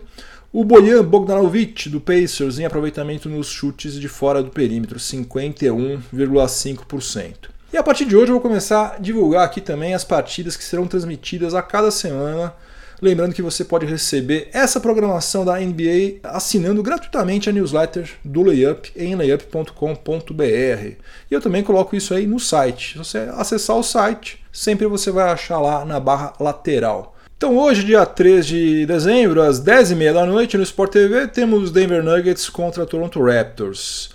O 0.53 0.65
Bojan 0.65 1.05
Bogdanovic, 1.05 1.89
do 1.89 2.01
Pacers, 2.01 2.59
em 2.59 2.65
aproveitamento 2.65 3.29
nos 3.29 3.47
chutes 3.47 3.95
de 3.95 4.09
fora 4.09 4.43
do 4.43 4.51
perímetro, 4.51 4.99
51,5%. 4.99 7.35
E 7.73 7.77
a 7.77 7.85
partir 7.85 8.05
de 8.05 8.17
hoje 8.17 8.33
eu 8.33 8.35
vou 8.35 8.41
começar 8.41 8.97
a 8.97 8.99
divulgar 8.99 9.45
aqui 9.45 9.61
também 9.61 9.95
as 9.95 10.03
partidas 10.03 10.57
que 10.57 10.65
serão 10.65 10.89
transmitidas 10.89 11.55
a 11.55 11.63
cada 11.63 11.93
semana. 11.93 12.53
Lembrando 13.01 13.33
que 13.33 13.43
você 13.43 13.65
pode 13.65 13.87
receber 13.87 14.49
essa 14.53 14.81
programação 14.81 15.45
da 15.45 15.61
NBA 15.61 16.19
assinando 16.25 16.83
gratuitamente 16.83 17.49
a 17.49 17.53
newsletter 17.53 18.11
do 18.25 18.43
Layup 18.43 18.91
em 18.97 19.15
layup.com.br. 19.15 20.43
E 20.43 20.97
eu 21.31 21.41
também 21.41 21.63
coloco 21.63 21.95
isso 21.95 22.13
aí 22.13 22.27
no 22.27 22.41
site. 22.41 22.95
Se 22.95 22.99
você 22.99 23.19
acessar 23.35 23.77
o 23.77 23.85
site, 23.85 24.45
sempre 24.53 24.89
você 24.89 25.13
vai 25.13 25.31
achar 25.31 25.61
lá 25.61 25.85
na 25.85 26.01
barra 26.01 26.33
lateral. 26.41 27.15
Então 27.41 27.57
hoje, 27.57 27.85
dia 27.85 28.05
3 28.05 28.47
de 28.47 28.85
dezembro, 28.85 29.41
às 29.41 29.59
10h30 29.59 30.13
da 30.13 30.27
noite, 30.27 30.59
no 30.59 30.63
Sport 30.63 30.93
TV, 30.93 31.27
temos 31.27 31.71
Denver 31.71 32.05
Nuggets 32.05 32.51
contra 32.51 32.85
Toronto 32.85 33.19
Raptors. 33.25 34.11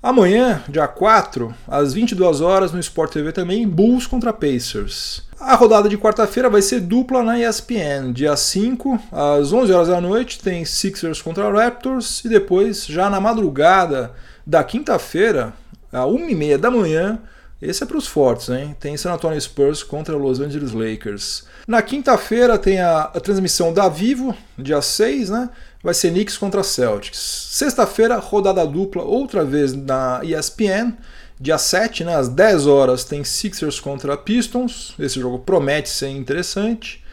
Amanhã, 0.00 0.62
dia 0.68 0.86
4, 0.86 1.52
às 1.66 1.92
22 1.92 2.40
horas 2.40 2.70
no 2.70 2.78
Sport 2.78 3.14
TV 3.14 3.32
também, 3.32 3.66
Bulls 3.66 4.06
contra 4.06 4.32
Pacers. 4.32 5.24
A 5.40 5.56
rodada 5.56 5.88
de 5.88 5.98
quarta-feira 5.98 6.48
vai 6.48 6.62
ser 6.62 6.78
dupla 6.78 7.20
na 7.24 7.36
ESPN. 7.36 8.12
Dia 8.12 8.36
5, 8.36 8.96
às 9.10 9.52
11 9.52 9.72
horas 9.72 9.88
da 9.88 10.00
noite, 10.00 10.38
tem 10.38 10.64
Sixers 10.64 11.20
contra 11.20 11.50
Raptors 11.50 12.24
e 12.24 12.28
depois, 12.28 12.86
já 12.86 13.10
na 13.10 13.18
madrugada 13.18 14.12
da 14.46 14.62
quinta-feira, 14.62 15.52
às 15.92 16.06
1h30 16.06 16.58
da 16.58 16.70
manhã, 16.70 17.18
esse 17.60 17.82
é 17.82 17.86
para 17.86 17.98
os 17.98 18.06
fortes, 18.06 18.48
hein? 18.50 18.76
Tem 18.78 18.96
San 18.96 19.12
Antonio 19.12 19.40
Spurs 19.40 19.82
contra 19.82 20.16
Los 20.16 20.38
Angeles 20.38 20.72
Lakers. 20.72 21.44
Na 21.66 21.82
quinta-feira 21.82 22.56
tem 22.56 22.80
a, 22.80 23.02
a, 23.02 23.20
transmissão 23.20 23.72
da 23.72 23.88
Vivo, 23.88 24.36
dia 24.56 24.80
6, 24.80 25.30
né? 25.30 25.50
Vai 25.82 25.92
ser 25.92 26.10
Knicks 26.10 26.38
contra 26.38 26.62
Celtics. 26.62 27.18
Sexta-feira, 27.18 28.16
rodada 28.16 28.64
dupla, 28.64 29.02
outra 29.02 29.44
vez 29.44 29.72
na 29.74 30.20
ESPN. 30.22 30.96
Dia 31.40 31.58
7, 31.58 32.04
né, 32.04 32.16
às 32.16 32.28
10 32.28 32.66
horas, 32.66 33.04
tem 33.04 33.22
Sixers 33.22 33.78
contra 33.78 34.16
Pistons. 34.16 34.94
Esse 34.98 35.20
jogo 35.20 35.38
promete 35.38 35.88
ser 35.88 36.08
interessante. 36.08 37.04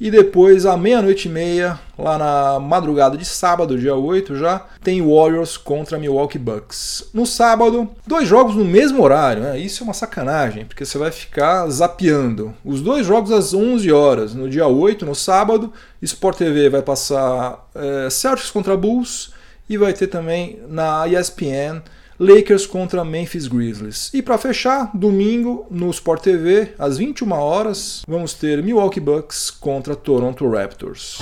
E 0.00 0.12
depois, 0.12 0.64
à 0.64 0.76
meia-noite 0.76 1.26
e 1.26 1.30
meia, 1.30 1.78
lá 1.98 2.16
na 2.16 2.60
madrugada 2.60 3.16
de 3.16 3.24
sábado, 3.24 3.76
dia 3.76 3.96
8 3.96 4.36
já, 4.36 4.64
tem 4.80 5.02
Warriors 5.02 5.56
contra 5.56 5.98
Milwaukee 5.98 6.38
Bucks. 6.38 7.10
No 7.12 7.26
sábado, 7.26 7.90
dois 8.06 8.28
jogos 8.28 8.54
no 8.54 8.64
mesmo 8.64 9.02
horário, 9.02 9.42
né? 9.42 9.58
Isso 9.58 9.82
é 9.82 9.84
uma 9.84 9.92
sacanagem, 9.92 10.64
porque 10.66 10.84
você 10.84 10.96
vai 10.96 11.10
ficar 11.10 11.68
zapeando. 11.68 12.54
Os 12.64 12.80
dois 12.80 13.04
jogos 13.04 13.32
às 13.32 13.52
11 13.52 13.90
horas, 13.90 14.34
no 14.34 14.48
dia 14.48 14.68
8, 14.68 15.04
no 15.04 15.16
sábado, 15.16 15.72
Sport 16.00 16.38
TV 16.38 16.68
vai 16.68 16.82
passar 16.82 17.68
é, 17.74 18.08
Celtics 18.08 18.50
contra 18.52 18.76
Bulls 18.76 19.32
e 19.68 19.76
vai 19.76 19.92
ter 19.92 20.06
também 20.06 20.60
na 20.68 21.08
ESPN 21.08 21.82
Lakers 22.20 22.66
contra 22.66 23.04
Memphis 23.04 23.46
Grizzlies. 23.46 24.10
E 24.12 24.20
para 24.20 24.36
fechar, 24.36 24.90
domingo 24.92 25.66
no 25.70 25.88
Sport 25.90 26.22
TV, 26.22 26.74
às 26.76 26.98
21 26.98 27.30
horas, 27.32 28.02
vamos 28.08 28.34
ter 28.34 28.60
Milwaukee 28.60 28.98
Bucks 28.98 29.52
contra 29.52 29.94
Toronto 29.94 30.48
Raptors. 30.48 31.20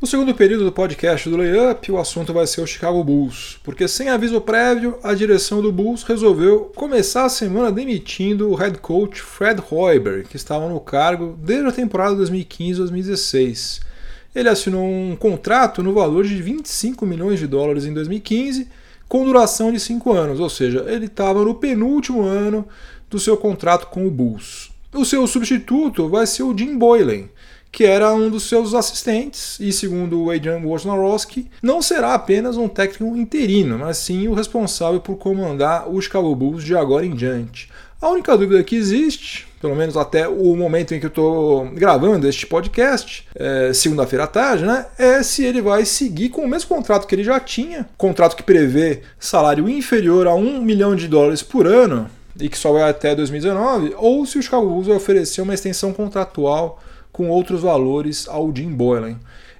No 0.00 0.06
segundo 0.06 0.34
período 0.34 0.64
do 0.64 0.72
podcast 0.72 1.28
do 1.28 1.36
Layup, 1.36 1.92
o 1.92 1.98
assunto 1.98 2.32
vai 2.32 2.46
ser 2.46 2.62
o 2.62 2.66
Chicago 2.66 3.04
Bulls, 3.04 3.58
porque 3.62 3.86
sem 3.88 4.08
aviso 4.08 4.40
prévio, 4.40 4.98
a 5.02 5.12
direção 5.12 5.60
do 5.60 5.72
Bulls 5.72 6.02
resolveu 6.02 6.72
começar 6.74 7.24
a 7.24 7.30
semana 7.30 7.72
demitindo 7.72 8.50
o 8.50 8.54
head 8.54 8.78
coach 8.78 9.20
Fred 9.20 9.62
Hoiberg, 9.70 10.28
que 10.28 10.36
estava 10.36 10.68
no 10.68 10.80
cargo 10.80 11.36
desde 11.42 11.66
a 11.66 11.72
temporada 11.72 12.16
2015-2016 12.16 13.84
ele 14.36 14.50
assinou 14.50 14.84
um 14.84 15.16
contrato 15.16 15.82
no 15.82 15.94
valor 15.94 16.24
de 16.26 16.40
25 16.42 17.06
milhões 17.06 17.38
de 17.38 17.46
dólares 17.46 17.86
em 17.86 17.94
2015, 17.94 18.68
com 19.08 19.24
duração 19.24 19.72
de 19.72 19.80
5 19.80 20.12
anos, 20.12 20.38
ou 20.38 20.50
seja, 20.50 20.84
ele 20.88 21.06
estava 21.06 21.42
no 21.42 21.54
penúltimo 21.54 22.20
ano 22.20 22.68
do 23.08 23.18
seu 23.18 23.38
contrato 23.38 23.86
com 23.86 24.06
o 24.06 24.10
Bulls. 24.10 24.70
O 24.92 25.06
seu 25.06 25.26
substituto 25.26 26.06
vai 26.10 26.26
ser 26.26 26.42
o 26.42 26.56
Jim 26.56 26.76
Boylan, 26.76 27.24
que 27.72 27.84
era 27.84 28.12
um 28.12 28.28
dos 28.28 28.42
seus 28.42 28.74
assistentes, 28.74 29.58
e 29.58 29.72
segundo 29.72 30.24
o 30.24 30.30
Adrian 30.30 30.60
Wojnarowski, 30.60 31.50
não 31.62 31.80
será 31.80 32.12
apenas 32.12 32.58
um 32.58 32.68
técnico 32.68 33.16
interino, 33.16 33.78
mas 33.78 33.96
sim 33.96 34.28
o 34.28 34.34
responsável 34.34 35.00
por 35.00 35.16
comandar 35.16 35.88
o 35.88 35.98
Chicago 36.00 36.34
Bulls 36.34 36.62
de 36.62 36.76
agora 36.76 37.06
em 37.06 37.14
diante. 37.14 37.70
A 38.02 38.10
única 38.10 38.36
dúvida 38.36 38.62
que 38.62 38.76
existe, 38.76 39.46
pelo 39.66 39.74
menos 39.74 39.96
até 39.96 40.28
o 40.28 40.54
momento 40.54 40.94
em 40.94 41.00
que 41.00 41.06
eu 41.06 41.08
estou 41.08 41.66
gravando 41.70 42.28
este 42.28 42.46
podcast, 42.46 43.26
é, 43.34 43.72
segunda-feira 43.72 44.22
à 44.22 44.26
tarde, 44.28 44.64
né, 44.64 44.86
é 44.96 45.24
se 45.24 45.44
ele 45.44 45.60
vai 45.60 45.84
seguir 45.84 46.28
com 46.28 46.42
o 46.42 46.48
mesmo 46.48 46.68
contrato 46.68 47.04
que 47.04 47.12
ele 47.16 47.24
já 47.24 47.40
tinha, 47.40 47.84
contrato 47.98 48.36
que 48.36 48.44
prevê 48.44 49.02
salário 49.18 49.68
inferior 49.68 50.28
a 50.28 50.34
um 50.36 50.62
milhão 50.62 50.94
de 50.94 51.08
dólares 51.08 51.42
por 51.42 51.66
ano 51.66 52.08
e 52.38 52.48
que 52.48 52.56
só 52.56 52.72
vai 52.72 52.88
até 52.88 53.12
2019, 53.16 53.96
ou 53.98 54.24
se 54.24 54.38
o 54.38 54.42
Chicago 54.42 54.68
Bulls 54.68 54.86
vai 54.86 54.96
oferecer 54.96 55.40
uma 55.40 55.54
extensão 55.54 55.92
contratual 55.92 56.80
com 57.10 57.28
outros 57.28 57.62
valores 57.62 58.28
ao 58.28 58.54
Jim 58.54 58.70
Boylan. 58.70 59.16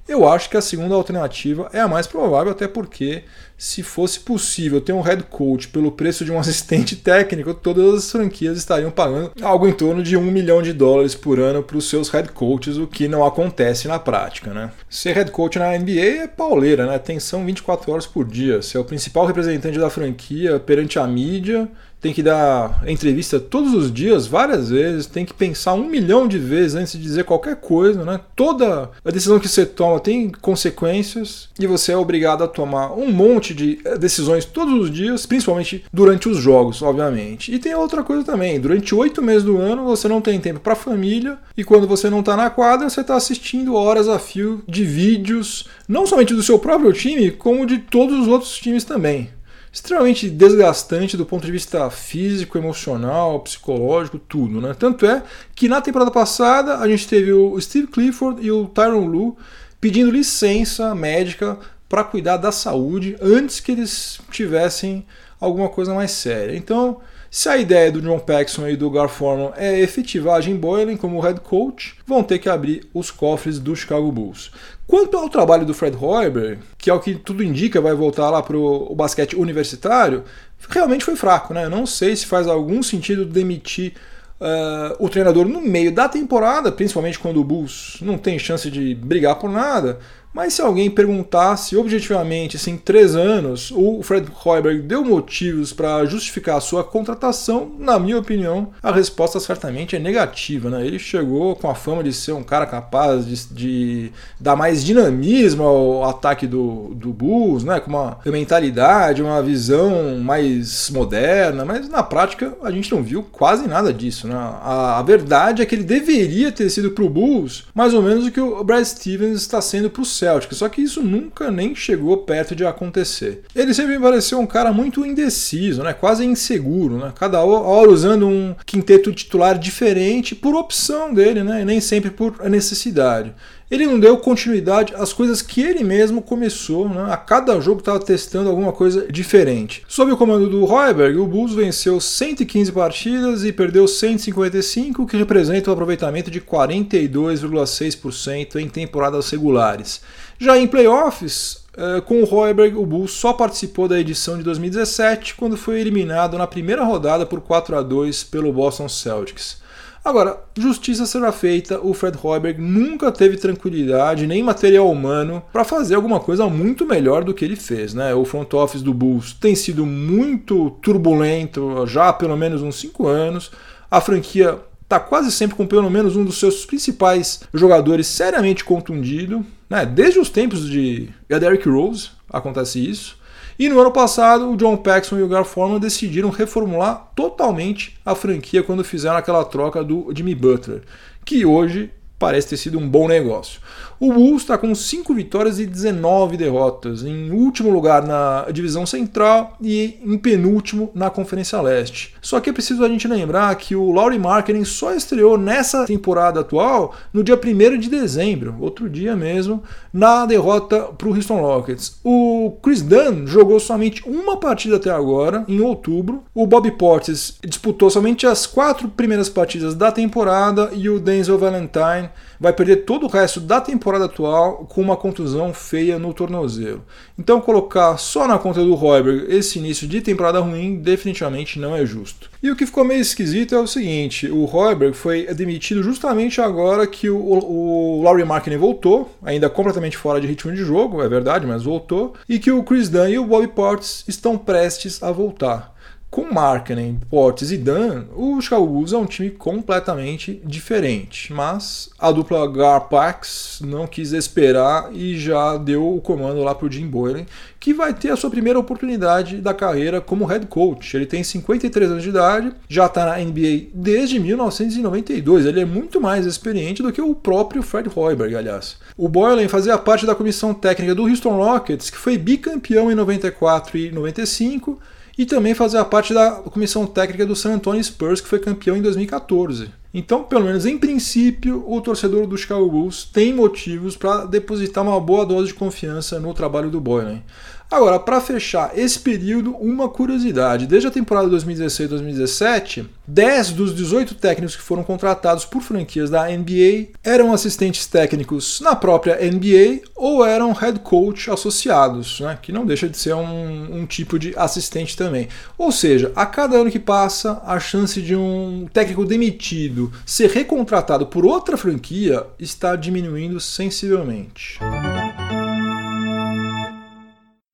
Eu 0.09 0.29
acho 0.29 0.49
que 0.49 0.57
a 0.57 0.61
segunda 0.61 0.95
alternativa 0.95 1.69
é 1.73 1.81
a 1.81 1.89
mais 1.89 2.07
provável, 2.07 2.53
até 2.53 2.69
porque 2.69 3.25
se 3.59 3.83
fosse 3.83 4.21
possível 4.21 4.81
ter 4.81 4.93
um 4.93 5.01
head 5.01 5.25
coach 5.25 5.69
pelo 5.69 5.91
preço 5.91 6.25
de 6.25 6.31
um 6.31 6.39
assistente 6.41 6.95
técnico, 6.95 7.53
todas 7.55 7.95
as 7.95 8.11
franquias 8.11 8.57
estariam 8.57 8.91
pagando 8.91 9.33
algo 9.43 9.67
em 9.67 9.73
torno 9.73 10.03
de 10.03 10.17
um 10.17 10.31
milhão 10.31 10.63
de 10.63 10.73
dólares 10.73 11.15
por 11.15 11.41
ano 11.41 11.63
para 11.63 11.77
os 11.77 11.89
seus 11.89 12.09
head 12.11 12.29
coaches, 12.31 12.77
o 12.77 12.87
que 12.87 13.09
não 13.09 13.25
acontece 13.25 13.89
na 13.89 13.99
prática. 13.99 14.53
Né? 14.53 14.71
Ser 14.89 15.15
head 15.15 15.31
coach 15.31 15.59
na 15.59 15.77
NBA 15.77 16.23
é 16.23 16.27
pauleira, 16.27 16.87
né? 16.87 16.99
Tensão 16.99 17.45
24 17.45 17.91
horas 17.91 18.07
por 18.07 18.25
dia. 18.25 18.63
Você 18.63 18.77
é 18.77 18.81
o 18.81 18.85
principal 18.85 19.27
representante 19.27 19.79
da 19.79 19.91
franquia 19.91 20.61
perante 20.61 20.99
a 20.99 21.07
mídia 21.07 21.69
tem 22.01 22.13
que 22.13 22.23
dar 22.23 22.83
entrevista 22.87 23.41
todos 23.41 23.75
os 23.75 23.93
dias, 23.93 24.27
várias 24.27 24.71
vezes, 24.71 25.07
tem 25.07 25.25
que 25.25 25.35
pensar 25.35 25.75
um 25.75 25.89
milhão 25.89 26.29
de 26.29 26.39
vezes 26.39 26.75
antes 26.75 26.93
de 26.93 27.03
dizer 27.03 27.25
qualquer 27.25 27.57
coisa, 27.57 28.05
né? 28.05 28.21
Toda 28.35 28.91
a 29.05 29.11
decisão 29.11 29.39
que 29.39 29.49
você 29.49 29.65
toma 29.67 30.01
tem 30.01 30.31
consequências 30.31 31.49
e 31.59 31.67
você 31.67 31.93
é 31.93 31.97
obrigado 31.97 32.45
a 32.45 32.49
tomar 32.49 32.93
um 32.93 33.11
monte 33.11 33.55
de 33.55 33.79
decisões 33.99 34.45
todos 34.45 34.75
os 34.75 34.91
dias, 34.91 35.27
principalmente 35.27 35.85
durante 35.93 36.29
os 36.29 36.39
jogos, 36.39 36.83
obviamente. 36.83 37.53
E 37.53 37.59
tem 37.59 37.75
outra 37.75 38.03
coisa 38.03 38.25
também, 38.25 38.61
durante 38.61 38.95
oito 38.95 39.23
meses 39.23 39.43
do 39.43 39.59
ano 39.59 39.85
você 39.85 40.09
não 40.09 40.21
tem 40.21 40.39
tempo 40.41 40.61
para 40.61 40.75
família 40.75 41.39
e 41.57 41.65
quando 41.65 41.87
você 41.87 42.11
não 42.11 42.21
está 42.21 42.37
na 42.37 42.51
quadra 42.51 42.89
você 42.89 43.01
está 43.01 43.17
assistindo 43.17 43.75
horas 43.75 44.09
a 44.09 44.19
fio 44.19 44.63
de 44.69 44.85
vídeos, 44.85 45.67
não 45.89 46.07
somente 46.07 46.35
do 46.35 46.43
seu 46.43 46.59
próprio 46.59 46.93
time, 46.93 47.31
como 47.31 47.67
de 47.67 47.79
todos 47.79 48.21
os 48.21 48.29
outros 48.29 48.57
times 48.59 48.85
também 48.85 49.36
extremamente 49.77 50.31
desgastante 50.31 51.19
do 51.19 51.27
ponto 51.27 51.45
de 51.45 51.53
vista 51.53 51.91
físico, 51.91 52.57
emocional, 52.57 53.41
psicológico, 53.41 54.19
tudo, 54.19 54.59
né? 54.59 54.75
Tanto 54.77 55.05
é 55.05 55.23
que 55.55 55.69
na 55.69 55.83
temporada 55.83 56.11
passada 56.11 56.79
a 56.79 56.89
gente 56.89 57.07
teve 57.07 57.31
o 57.31 57.61
Steve 57.61 57.87
Clifford 57.87 58.43
e 58.43 58.51
o 58.51 58.65
Tyron 58.69 59.05
Lu 59.05 59.37
pedindo 59.79 60.11
licença 60.11 60.95
médica 60.95 61.59
para 61.91 62.03
cuidar 62.03 62.39
da 62.39 62.51
saúde 62.51 63.19
antes 63.21 63.61
que 63.61 63.73
eles 63.73 64.19
tivessem 64.31 65.05
alguma 65.39 65.69
coisa 65.69 65.93
mais 65.93 66.11
séria. 66.11 66.57
Então, 66.57 67.03
se 67.31 67.49
a 67.49 67.57
ideia 67.57 67.91
do 67.91 68.01
John 68.01 68.19
Paxson 68.19 68.69
e 68.69 68.77
do 68.77 68.91
Gar 68.91 69.09
Forman 69.09 69.53
é 69.57 69.81
efetivar 69.81 70.41
Jim 70.41 70.57
Boylan 70.57 70.97
como 70.97 71.21
head 71.21 71.41
coach, 71.41 71.97
vão 72.07 72.23
ter 72.23 72.39
que 72.39 72.49
abrir 72.49 72.89
os 72.95 73.11
cofres 73.11 73.59
do 73.59 73.75
Chicago 73.75 74.11
Bulls. 74.13 74.51
Quanto 74.87 75.17
ao 75.17 75.29
trabalho 75.29 75.67
do 75.67 75.75
Fred 75.75 75.97
Hoiberg, 76.01 76.61
que 76.79 76.89
é 76.89 76.95
o 76.95 77.01
que 77.01 77.15
tudo 77.15 77.43
indica 77.43 77.81
vai 77.81 77.95
voltar 77.95 78.31
lá 78.31 78.43
para 78.43 78.57
o 78.57 78.95
basquete 78.95 79.35
universitário, 79.35 80.25
realmente 80.69 81.05
foi 81.05 81.17
fraco. 81.17 81.53
Né? 81.53 81.65
Eu 81.65 81.71
não 81.71 81.87
sei 81.87 82.15
se 82.15 82.27
faz 82.27 82.47
algum 82.47 82.83
sentido 82.83 83.25
demitir 83.25 83.95
Uh, 84.39 84.93
o 84.99 85.09
treinador 85.09 85.49
no 85.49 85.63
meio 85.63 85.91
da 85.91 86.11
temporada, 86.11 86.71
principalmente 86.71 87.19
quando 87.19 87.41
o 87.41 87.45
Bulls 87.45 87.97
não 88.03 88.19
tem 88.19 88.39
chance 88.39 88.71
de 88.71 88.95
brigar 88.95 89.37
por 89.37 89.49
nada, 89.49 89.99
mas 90.37 90.53
se 90.53 90.61
alguém 90.61 90.91
perguntasse 90.91 91.79
objetivamente, 91.79 92.59
assim, 92.59 92.73
em 92.73 92.77
três 92.77 93.17
anos, 93.17 93.71
o 93.75 94.03
Fred 94.03 94.29
Hoiberg 94.45 94.83
deu 94.83 95.03
motivos 95.03 95.73
para 95.73 96.05
justificar 96.05 96.59
a 96.59 96.61
sua 96.61 96.85
contratação, 96.85 97.73
na 97.79 97.99
minha 97.99 98.19
opinião, 98.19 98.69
a 98.83 98.93
resposta 98.93 99.41
certamente 99.41 99.97
é 99.97 99.99
negativa. 99.99 100.69
Né? 100.69 100.87
Ele 100.87 100.99
chegou 100.99 101.57
com 101.57 101.71
a 101.71 101.75
fama 101.75 102.05
de 102.05 102.13
ser 102.13 102.33
um 102.33 102.43
cara 102.43 102.67
capaz 102.67 103.25
de, 103.25 103.47
de 103.47 104.13
dar 104.39 104.55
mais 104.55 104.85
dinamismo 104.85 105.63
ao 105.63 106.05
ataque 106.05 106.47
do, 106.47 106.93
do 106.95 107.15
Bulls, 107.15 107.65
né? 107.65 107.81
com 107.81 107.89
uma 107.89 108.19
mentalidade, 108.27 109.23
uma 109.23 109.43
visão 109.43 110.19
mais 110.19 110.91
moderna, 110.91 111.65
mas 111.65 111.89
na 111.89 112.03
prática 112.03 112.53
a 112.63 112.71
gente 112.71 112.93
não 112.93 113.03
viu 113.03 113.23
quase 113.23 113.67
nada 113.67 113.91
disso. 113.91 114.29
Né? 114.29 114.35
A, 114.35 114.99
a 114.99 115.03
verdade 115.03 115.63
é 115.63 115.65
que 115.65 115.75
ele 115.75 115.83
deveria 115.83 116.53
ter 116.53 116.69
sido 116.69 116.91
para 116.91 117.05
o 117.05 117.09
Bulls 117.09 117.65
mais 117.75 117.95
ou 117.95 118.03
menos 118.03 118.27
o 118.27 118.31
que 118.31 118.41
o 118.41 118.63
Brad 118.63 118.85
Stevens 118.85 119.41
está 119.41 119.63
sendo 119.63 119.89
para 119.89 120.03
o 120.03 120.05
Só 120.55 120.69
que 120.69 120.83
isso 120.83 121.03
nunca 121.03 121.51
nem 121.51 121.75
chegou 121.75 122.19
perto 122.19 122.55
de 122.55 122.65
acontecer. 122.65 123.43
Ele 123.55 123.73
sempre 123.75 123.99
pareceu 123.99 124.39
um 124.39 124.47
cara 124.47 124.73
muito 124.73 125.05
indeciso, 125.05 125.83
né? 125.83 125.93
quase 125.93 126.25
inseguro, 126.25 126.99
né? 126.99 127.13
cada 127.19 127.41
hora 127.43 127.91
usando 127.91 128.27
um 128.27 128.55
quinteto 128.65 129.13
titular 129.13 129.59
diferente 129.59 130.35
por 130.35 130.55
opção 130.55 131.13
dele, 131.13 131.43
né? 131.43 131.63
e 131.63 131.65
nem 131.65 131.81
sempre 131.81 132.11
por 132.11 132.43
necessidade. 132.49 133.35
Ele 133.69 133.85
não 133.85 133.99
deu 133.99 134.17
continuidade 134.19 134.95
às 134.95 135.13
coisas 135.13 135.43
que 135.43 135.61
ele 135.61 135.83
mesmo 135.83 136.23
começou, 136.23 136.89
né? 136.89 137.09
a 137.11 137.17
cada 137.17 137.61
jogo 137.61 137.81
estava 137.81 137.99
testando 137.99 138.49
alguma 138.49 138.73
coisa 138.73 139.09
diferente. 139.11 139.83
Sob 139.89 140.13
o 140.13 140.17
comando 140.17 140.49
do 140.49 140.65
Royberg, 140.65 141.19
o 141.19 141.27
Bulls 141.27 141.53
venceu 141.53 142.01
115 142.01 142.71
partidas 142.71 143.43
e 143.43 143.53
perdeu 143.53 143.89
155, 143.89 145.03
o 145.03 145.07
que 145.07 145.17
representa 145.17 145.71
um 145.71 145.73
aproveitamento 145.73 146.31
de 146.31 146.41
42,6% 146.41 148.55
em 148.57 148.69
temporadas 148.69 149.29
regulares. 149.31 150.01
Já 150.39 150.57
em 150.57 150.69
playoffs, 150.69 151.65
eh, 151.77 152.01
com 152.03 152.23
o 152.23 152.25
Royberg, 152.25 152.77
o 152.77 152.87
Bulls 152.87 153.11
só 153.13 153.33
participou 153.33 153.89
da 153.89 153.99
edição 153.99 154.39
de 154.39 154.45
2017, 154.45 155.35
quando 155.35 155.57
foi 155.57 155.81
eliminado 155.81 156.39
na 156.39 156.47
primeira 156.47 156.85
rodada 156.85 157.27
por 157.27 157.41
4 157.41 157.77
a 157.77 157.83
2 157.83 158.23
pelo 158.25 158.53
Boston 158.53 158.89
Celtics. 158.89 159.61
Agora, 160.07 160.39
justiça 160.57 161.05
será 161.05 161.33
feita, 161.33 161.81
o 161.81 161.93
Fred 161.93 162.17
Hoiberg 162.23 162.63
nunca 162.63 163.11
teve 163.11 163.37
tranquilidade 163.37 164.25
nem 164.25 164.41
material 164.41 164.89
humano 164.89 165.43
para 165.53 165.65
fazer 165.65 165.97
alguma 165.97 166.21
coisa 166.21 166.49
muito 166.49 166.87
melhor 166.87 167.25
do 167.25 167.35
que 167.35 167.45
ele 167.45 167.57
fez. 167.57 167.93
Né? 167.93 168.15
O 168.15 168.25
front 168.25 168.55
office 168.55 168.83
do 168.83 168.95
Bulls 168.95 169.33
tem 169.33 169.57
sido 169.57 169.85
muito 169.85 170.71
turbulento 170.81 171.85
já 171.89 172.11
há 172.11 172.13
pelo 172.13 172.37
menos 172.37 172.63
uns 172.63 172.77
5 172.77 173.05
anos. 173.09 173.51
A 173.91 174.01
franquia 174.01 174.61
está 174.81 175.01
quase 175.01 175.33
sempre 175.33 175.57
com 175.57 175.67
pelo 175.67 175.91
menos 175.91 176.15
um 176.15 176.25
dos 176.25 176.39
seus 176.39 176.65
principais 176.65 177.41
jogadores 177.53 178.07
seriamente 178.07 178.65
contundido. 178.65 179.45
Né? 179.69 179.85
Desde 179.85 180.21
os 180.21 180.31
tempos 180.31 180.71
de 180.71 181.09
Derrick 181.29 181.69
Rose 181.69 182.11
acontece 182.33 182.79
isso. 182.79 183.19
E 183.59 183.69
no 183.69 183.81
ano 183.81 183.91
passado, 183.91 184.51
o 184.51 184.57
John 184.57 184.77
Paxson 184.77 185.19
e 185.19 185.23
o 185.23 185.29
Gar 185.29 185.45
Forman 185.45 185.79
decidiram 185.79 186.29
reformular 186.29 187.11
totalmente 187.15 187.97
a 188.05 188.15
franquia 188.15 188.63
quando 188.63 188.85
fizeram 188.85 189.17
aquela 189.17 189.45
troca 189.45 189.83
do 189.83 190.13
Jimmy 190.15 190.35
Butler, 190.35 190.83
que 191.25 191.47
hoje 191.47 191.91
parece 192.19 192.49
ter 192.49 192.57
sido 192.57 192.79
um 192.79 192.89
bom 192.89 193.09
negócio. 193.09 193.61
O 193.99 194.13
Bulls 194.13 194.43
está 194.43 194.59
com 194.59 194.75
5 194.75 195.15
vitórias 195.15 195.59
e 195.59 195.65
19 195.65 196.37
derrotas, 196.37 197.03
em 197.03 197.31
último 197.31 197.71
lugar 197.71 198.07
na 198.07 198.47
divisão 198.53 198.85
central 198.85 199.57
e 199.63 199.99
em 200.05 200.19
penúltimo 200.19 200.91
na 200.95 201.09
Conferência 201.09 201.59
Leste. 201.63 202.15
Só 202.21 202.39
que 202.39 202.51
é 202.51 202.53
preciso 202.53 202.85
a 202.85 202.89
gente 202.89 203.09
lembrar 203.09 203.55
que 203.55 203.75
o 203.75 203.91
Laurie 203.91 204.19
Marketing 204.19 204.65
só 204.65 204.93
estreou 204.93 205.39
nessa 205.39 205.87
temporada 205.87 206.41
atual 206.41 206.95
no 207.11 207.25
dia 207.25 207.41
1 207.43 207.79
de 207.79 207.89
dezembro, 207.89 208.55
outro 208.61 208.87
dia 208.87 209.17
mesmo, 209.17 209.63
na 209.91 210.27
derrota 210.27 210.81
para 210.83 211.09
o 211.09 211.15
Houston 211.15 211.41
Rockets. 211.41 211.99
O 212.05 212.59
Chris 212.63 212.83
Dunn 212.83 213.27
jogou 213.27 213.59
somente 213.59 214.07
uma 214.07 214.37
partida 214.37 214.77
até 214.77 214.91
agora, 214.91 215.43
em 215.49 215.61
outubro. 215.61 216.23
O 216.35 216.47
Bobby 216.47 216.71
Portis 216.71 217.39
disputou 217.43 217.89
somente 217.89 218.27
as 218.27 218.47
quatro 218.47 218.89
primeiras 218.89 219.31
partidas 219.31 219.75
da 219.75 219.91
temporada 219.91 220.71
e 220.75 220.91
o 220.91 221.01
Denzel 221.01 221.39
Valentine 221.39 222.11
vai 222.39 222.53
perder 222.53 222.85
todo 222.85 223.07
o 223.07 223.09
resto 223.09 223.41
da 223.41 223.61
temporada 223.61 224.07
atual 224.07 224.67
com 224.69 224.81
uma 224.81 224.97
contusão 224.97 225.53
feia 225.53 225.99
no 225.99 226.13
tornozelo. 226.13 226.85
Então 227.19 227.41
colocar 227.41 227.97
só 227.99 228.27
na 228.27 228.39
conta 228.39 228.63
do 228.63 228.75
Royberg 228.75 229.27
esse 229.35 229.59
início 229.59 229.87
de 229.87 230.01
temporada 230.01 230.41
ruim 230.41 230.77
definitivamente 230.77 231.59
não 231.59 231.75
é 231.75 231.85
justo. 231.85 232.31
E 232.43 232.51
o 232.51 232.57
que 232.57 232.67
ficou 232.67 232.85
meio 232.85 233.01
esquisito 233.01 233.55
é 233.55 233.59
o 233.59 233.67
seguinte, 233.67 234.29
o 234.31 234.45
Royberg 234.45 234.97
foi 234.97 235.27
demitido 235.35 235.83
justamente 235.83 236.41
agora 236.41 236.87
que 236.87 237.09
o, 237.11 237.19
o 237.19 238.03
Laurie 238.03 238.25
Markkinen 238.25 238.59
voltou, 238.59 239.11
ainda 239.23 239.49
completamente 239.49 239.97
fora 239.97 240.21
de 240.21 240.27
ritmo 240.27 240.53
de 240.53 240.65
jogo, 240.65 241.03
é 241.03 241.09
verdade, 241.09 241.47
mas 241.47 241.63
voltou, 241.63 242.15
e 242.29 242.39
que 242.39 242.51
o 242.51 242.63
Chris 242.63 242.89
Dunn 242.89 243.09
e 243.09 243.19
o 243.19 243.25
Bobby 243.25 243.49
Portis 243.49 244.05
estão 244.07 244.37
prestes 244.37 245.03
a 245.03 245.11
voltar. 245.11 245.76
Com 246.11 246.33
Markkinen, 246.33 247.01
Portes 247.11 247.51
e 247.51 247.59
Dan, 247.59 248.05
o 248.15 248.41
Chicago 248.41 248.67
Bulls 248.67 248.93
é 248.93 248.97
um 248.97 249.05
time 249.05 249.31
completamente 249.31 250.41
diferente, 250.45 251.33
mas 251.33 251.91
a 251.99 252.11
dupla 252.11 252.51
Garpax 252.51 253.61
não 253.63 253.87
quis 253.87 254.13
esperar 254.13 254.89
e 254.95 255.19
já 255.19 255.59
deu 255.59 255.95
o 255.95 256.01
comando 256.01 256.43
lá 256.43 256.55
para 256.55 256.67
o 256.67 256.73
Jim 256.73 256.87
Boylan, 256.87 257.27
que 257.61 257.75
vai 257.75 257.93
ter 257.93 258.11
a 258.11 258.17
sua 258.17 258.31
primeira 258.31 258.59
oportunidade 258.59 259.39
da 259.39 259.53
carreira 259.53 260.01
como 260.01 260.25
head 260.25 260.47
coach. 260.47 260.97
Ele 260.97 261.05
tem 261.05 261.23
53 261.23 261.91
anos 261.91 262.03
de 262.03 262.09
idade, 262.09 262.53
já 262.69 262.87
está 262.87 263.05
na 263.05 263.19
NBA 263.19 263.67
desde 263.75 264.19
1992. 264.19 265.45
Ele 265.45 265.61
é 265.61 265.65
muito 265.65 266.01
mais 266.01 266.25
experiente 266.25 266.83
do 266.83 266.93
que 266.93 267.03
o 267.03 267.15
próprio 267.15 267.63
Fred 267.63 267.91
Hoiberg, 267.95 268.35
aliás. 268.37 268.77
O 268.97 269.09
Boylan 269.09 269.49
fazia 269.49 269.77
parte 269.77 270.07
da 270.07 270.15
comissão 270.15 270.55
técnica 270.55 270.95
do 270.95 271.03
Houston 271.03 271.37
Rockets, 271.37 271.91
que 271.91 271.99
foi 271.99 272.17
bicampeão 272.17 272.91
em 272.91 272.95
94 272.95 273.77
e 273.77 273.91
95 273.91 274.81
e 275.19 275.25
também 275.25 275.55
fazer 275.55 275.83
parte 275.85 276.13
da 276.13 276.33
comissão 276.33 276.87
técnica 276.87 277.25
do 277.25 277.35
San 277.35 277.55
Antonio 277.55 277.83
Spurs, 277.83 278.21
que 278.21 278.29
foi 278.29 278.39
campeão 278.39 278.77
em 278.77 278.83
2014. 278.83 279.71
Então, 279.95 280.25
pelo 280.25 280.45
menos 280.45 280.67
em 280.67 280.77
princípio, 280.77 281.65
o 281.67 281.81
torcedor 281.81 282.27
do 282.27 282.37
Chicago 282.37 282.69
Bulls 282.69 283.05
tem 283.05 283.33
motivos 283.33 283.97
para 283.97 284.27
depositar 284.27 284.85
uma 284.85 285.01
boa 285.01 285.25
dose 285.25 285.49
de 285.49 285.55
confiança 285.55 286.21
no 286.21 286.35
trabalho 286.35 286.71
do 286.71 286.81
Boylan. 286.81 287.23
Agora, 287.71 287.99
para 287.99 288.21
fechar 288.21 288.79
esse 288.79 288.99
período, 288.99 289.51
uma 289.57 289.89
curiosidade. 289.89 290.67
Desde 290.67 290.87
a 290.87 290.91
temporada 290.91 291.29
2016-2017, 291.29 292.87
10 293.07 293.51
dos 293.53 293.75
18 293.75 294.15
técnicos 294.15 294.55
que 294.55 294.63
foram 294.63 294.85
contratados 294.85 295.45
por 295.45 295.61
franquias 295.61 296.09
da 296.09 296.29
NBA 296.29 296.89
eram 297.03 297.33
assistentes 297.33 297.87
técnicos 297.87 298.61
na 298.61 298.77
própria 298.77 299.17
NBA 299.17 299.81
ou 299.95 300.25
eram 300.25 300.53
head 300.53 300.79
coach 300.81 301.31
associados, 301.31 302.21
né? 302.21 302.39
que 302.41 302.53
não 302.53 302.65
deixa 302.65 302.89
de 302.89 302.97
ser 302.97 303.15
um, 303.15 303.81
um 303.81 303.87
tipo 303.87 304.19
de 304.19 304.33
assistente 304.37 304.97
também. 304.97 305.29
Ou 305.59 305.73
seja, 305.73 306.13
a 306.15 306.25
cada 306.25 306.57
ano 306.57 306.71
que 306.71 306.79
passa, 306.79 307.43
a 307.45 307.59
chance 307.59 308.01
de 308.01 308.15
um 308.15 308.69
técnico 308.73 309.05
demitido 309.05 309.93
ser 310.05 310.31
recontratado 310.31 311.07
por 311.07 311.25
outra 311.25 311.57
franquia 311.57 312.25
está 312.39 312.77
diminuindo 312.77 313.41
sensivelmente. 313.41 314.59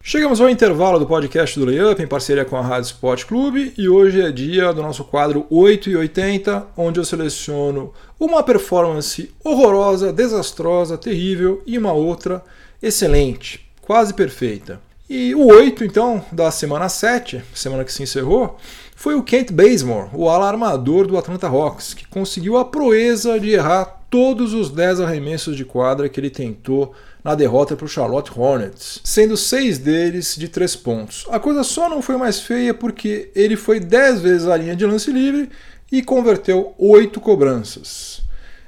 Chegamos 0.05 0.41
ao 0.41 0.51
intervalo 0.51 0.99
do 0.99 1.07
podcast 1.07 1.57
do 1.57 1.65
Layup 1.65 2.03
em 2.03 2.09
parceria 2.09 2.45
com 2.45 2.57
a 2.57 2.61
Rádio 2.61 2.89
Sport 2.89 3.25
Clube 3.25 3.73
e 3.79 3.89
hoje 3.89 4.21
é 4.21 4.33
dia 4.33 4.73
do 4.73 4.83
nosso 4.83 5.05
quadro 5.05 5.47
8 5.49 5.91
e 5.91 5.97
80, 5.97 6.67
onde 6.77 6.99
eu 6.99 7.05
seleciono 7.05 7.93
uma 8.19 8.43
performance 8.43 9.33
horrorosa, 9.45 10.13
desastrosa, 10.13 10.99
terrível 10.99 11.63
e 11.65 11.79
uma 11.79 11.93
outra 11.93 12.43
excelente, 12.83 13.65
quase 13.81 14.13
perfeita. 14.13 14.81
E 15.09 15.37
o 15.37 15.47
8, 15.47 15.85
então, 15.85 16.25
da 16.33 16.51
semana 16.51 16.89
7, 16.89 17.41
semana 17.55 17.85
que 17.85 17.93
se 17.93 18.03
encerrou, 18.03 18.59
foi 18.97 19.15
o 19.15 19.23
Kent 19.23 19.53
Bazemore, 19.53 20.11
o 20.15 20.29
alarmador 20.29 21.07
do 21.07 21.17
Atlanta 21.17 21.47
Hawks, 21.47 21.95
que 21.95 22.09
conseguiu 22.09 22.57
a 22.57 22.65
proeza 22.65 23.39
de 23.39 23.51
errar 23.51 24.03
todos 24.11 24.53
os 24.53 24.69
10 24.69 25.01
arremessos 25.01 25.57
de 25.57 25.65
quadra 25.65 26.09
que 26.09 26.19
ele 26.19 26.29
tentou 26.29 26.93
na 27.25 27.35
derrota 27.35 27.77
para 27.77 27.85
o 27.85 27.89
Charlotte 27.89 28.33
Hornets, 28.37 29.01
sendo 29.05 29.37
seis 29.37 29.79
deles 29.79 30.35
de 30.37 30.49
três 30.49 30.75
pontos. 30.75 31.25
A 31.31 31.39
coisa 31.39 31.63
só 31.63 31.89
não 31.89 32.03
foi 32.03 32.17
mais 32.17 32.41
feia 32.41 32.75
porque 32.75 33.31
ele 33.35 33.57
foi 33.57 33.79
10 33.79 34.21
vezes 34.21 34.49
a 34.49 34.57
linha 34.57 34.75
de 34.75 34.85
lance 34.85 35.09
livre 35.11 35.49
e 35.91 36.03
converteu 36.03 36.75
oito 36.79 37.21
cobranças. 37.21 38.21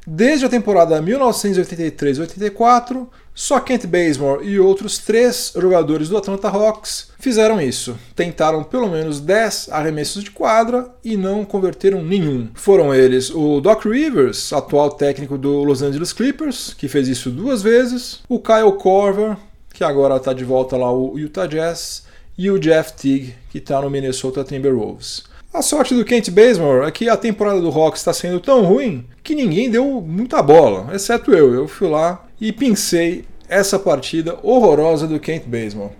Desde 0.06 0.44
a 0.44 0.50
temporada 0.50 1.02
1983-84, 1.02 3.08
só 3.34 3.58
Kent 3.58 3.86
Bazemore 3.86 4.46
e 4.46 4.60
outros 4.60 4.98
três 4.98 5.52
jogadores 5.56 6.08
do 6.08 6.16
Atlanta 6.16 6.48
Hawks 6.48 7.08
fizeram 7.18 7.60
isso. 7.60 7.98
Tentaram 8.14 8.62
pelo 8.62 8.88
menos 8.88 9.20
10 9.20 9.70
arremessos 9.72 10.22
de 10.22 10.30
quadra 10.30 10.88
e 11.04 11.16
não 11.16 11.44
converteram 11.44 12.02
nenhum. 12.02 12.48
Foram 12.54 12.94
eles 12.94 13.30
o 13.30 13.60
Doc 13.60 13.86
Rivers, 13.86 14.52
atual 14.52 14.90
técnico 14.90 15.36
do 15.36 15.64
Los 15.64 15.82
Angeles 15.82 16.12
Clippers, 16.12 16.72
que 16.74 16.86
fez 16.86 17.08
isso 17.08 17.28
duas 17.30 17.60
vezes, 17.60 18.20
o 18.28 18.38
Kyle 18.38 18.78
Korver, 18.78 19.36
que 19.72 19.82
agora 19.82 20.16
está 20.16 20.32
de 20.32 20.44
volta 20.44 20.76
lá 20.76 20.92
o 20.92 21.18
Utah 21.18 21.46
Jazz, 21.46 22.04
e 22.38 22.50
o 22.50 22.58
Jeff 22.58 22.92
Teague, 22.92 23.34
que 23.50 23.58
está 23.58 23.80
no 23.80 23.90
Minnesota 23.90 24.44
Timberwolves. 24.44 25.24
A 25.54 25.62
sorte 25.62 25.94
do 25.94 26.04
Kent 26.04 26.30
Bazemore 26.30 26.84
é 26.84 26.90
que 26.90 27.08
a 27.08 27.16
temporada 27.16 27.60
do 27.60 27.68
Hawks 27.68 28.00
está 28.00 28.12
sendo 28.12 28.40
tão 28.40 28.64
ruim 28.64 29.06
que 29.22 29.36
ninguém 29.36 29.70
deu 29.70 30.00
muita 30.00 30.42
bola, 30.42 30.92
exceto 30.92 31.30
eu. 31.30 31.54
Eu 31.54 31.68
fui 31.68 31.88
lá 31.88 32.26
e 32.40 32.50
pincei 32.50 33.24
essa 33.48 33.78
partida 33.78 34.36
horrorosa 34.42 35.06
do 35.06 35.20
Kent 35.20 35.44
Bazemore. 35.46 35.92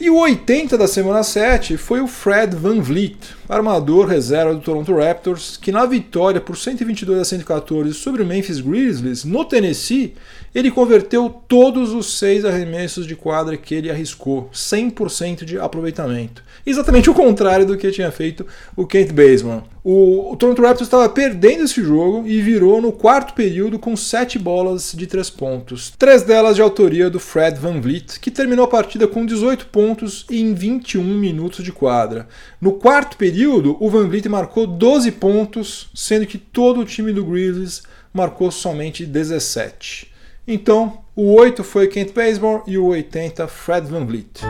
E 0.00 0.10
o 0.10 0.16
80 0.16 0.76
da 0.76 0.88
semana 0.88 1.22
7 1.22 1.76
foi 1.76 2.00
o 2.00 2.08
Fred 2.08 2.56
Van 2.56 2.80
Vliet, 2.80 3.35
armador 3.48 4.06
reserva 4.06 4.54
do 4.54 4.60
Toronto 4.60 4.94
Raptors, 4.94 5.56
que 5.56 5.70
na 5.70 5.86
vitória 5.86 6.40
por 6.40 6.56
122 6.56 7.20
a 7.20 7.24
114 7.24 7.94
sobre 7.94 8.22
o 8.22 8.26
Memphis 8.26 8.60
Grizzlies, 8.60 9.24
no 9.24 9.44
Tennessee, 9.44 10.14
ele 10.54 10.70
converteu 10.70 11.28
todos 11.46 11.92
os 11.92 12.18
seis 12.18 12.44
arremessos 12.44 13.06
de 13.06 13.14
quadra 13.14 13.56
que 13.56 13.74
ele 13.74 13.90
arriscou, 13.90 14.48
100% 14.52 15.44
de 15.44 15.58
aproveitamento. 15.58 16.42
Exatamente 16.64 17.10
o 17.10 17.14
contrário 17.14 17.66
do 17.66 17.76
que 17.76 17.90
tinha 17.90 18.10
feito 18.10 18.46
o 18.74 18.86
Kent 18.86 19.12
Baseman. 19.12 19.62
O, 19.84 20.32
o 20.32 20.36
Toronto 20.36 20.62
Raptors 20.62 20.88
estava 20.88 21.08
perdendo 21.08 21.62
esse 21.62 21.80
jogo 21.80 22.26
e 22.26 22.40
virou 22.40 22.82
no 22.82 22.90
quarto 22.90 23.34
período 23.34 23.78
com 23.78 23.94
sete 23.96 24.36
bolas 24.38 24.92
de 24.96 25.06
três 25.06 25.30
pontos, 25.30 25.92
três 25.96 26.22
delas 26.24 26.56
de 26.56 26.62
autoria 26.62 27.08
do 27.08 27.20
Fred 27.20 27.60
Van 27.60 27.80
Vliet, 27.80 28.18
que 28.18 28.30
terminou 28.30 28.64
a 28.64 28.68
partida 28.68 29.06
com 29.06 29.24
18 29.24 29.66
pontos 29.66 30.26
em 30.28 30.54
21 30.54 31.04
minutos 31.04 31.64
de 31.64 31.70
quadra. 31.70 32.26
No 32.60 32.72
quarto 32.72 33.16
período, 33.16 33.35
o 33.44 33.90
Van 33.90 34.08
Vliet 34.08 34.28
marcou 34.28 34.66
12 34.66 35.12
pontos, 35.12 35.90
sendo 35.94 36.24
que 36.26 36.38
todo 36.38 36.80
o 36.80 36.84
time 36.84 37.12
do 37.12 37.24
Grizzlies 37.24 37.82
marcou 38.14 38.50
somente 38.50 39.04
17. 39.04 40.10
Então, 40.46 41.00
o 41.14 41.34
8 41.34 41.64
foi 41.64 41.88
Kent 41.88 42.12
Bazemore 42.12 42.62
e 42.66 42.78
o 42.78 42.86
80 42.86 43.48
Fred 43.48 43.88
Van 43.88 44.06
Vliet. 44.06 44.42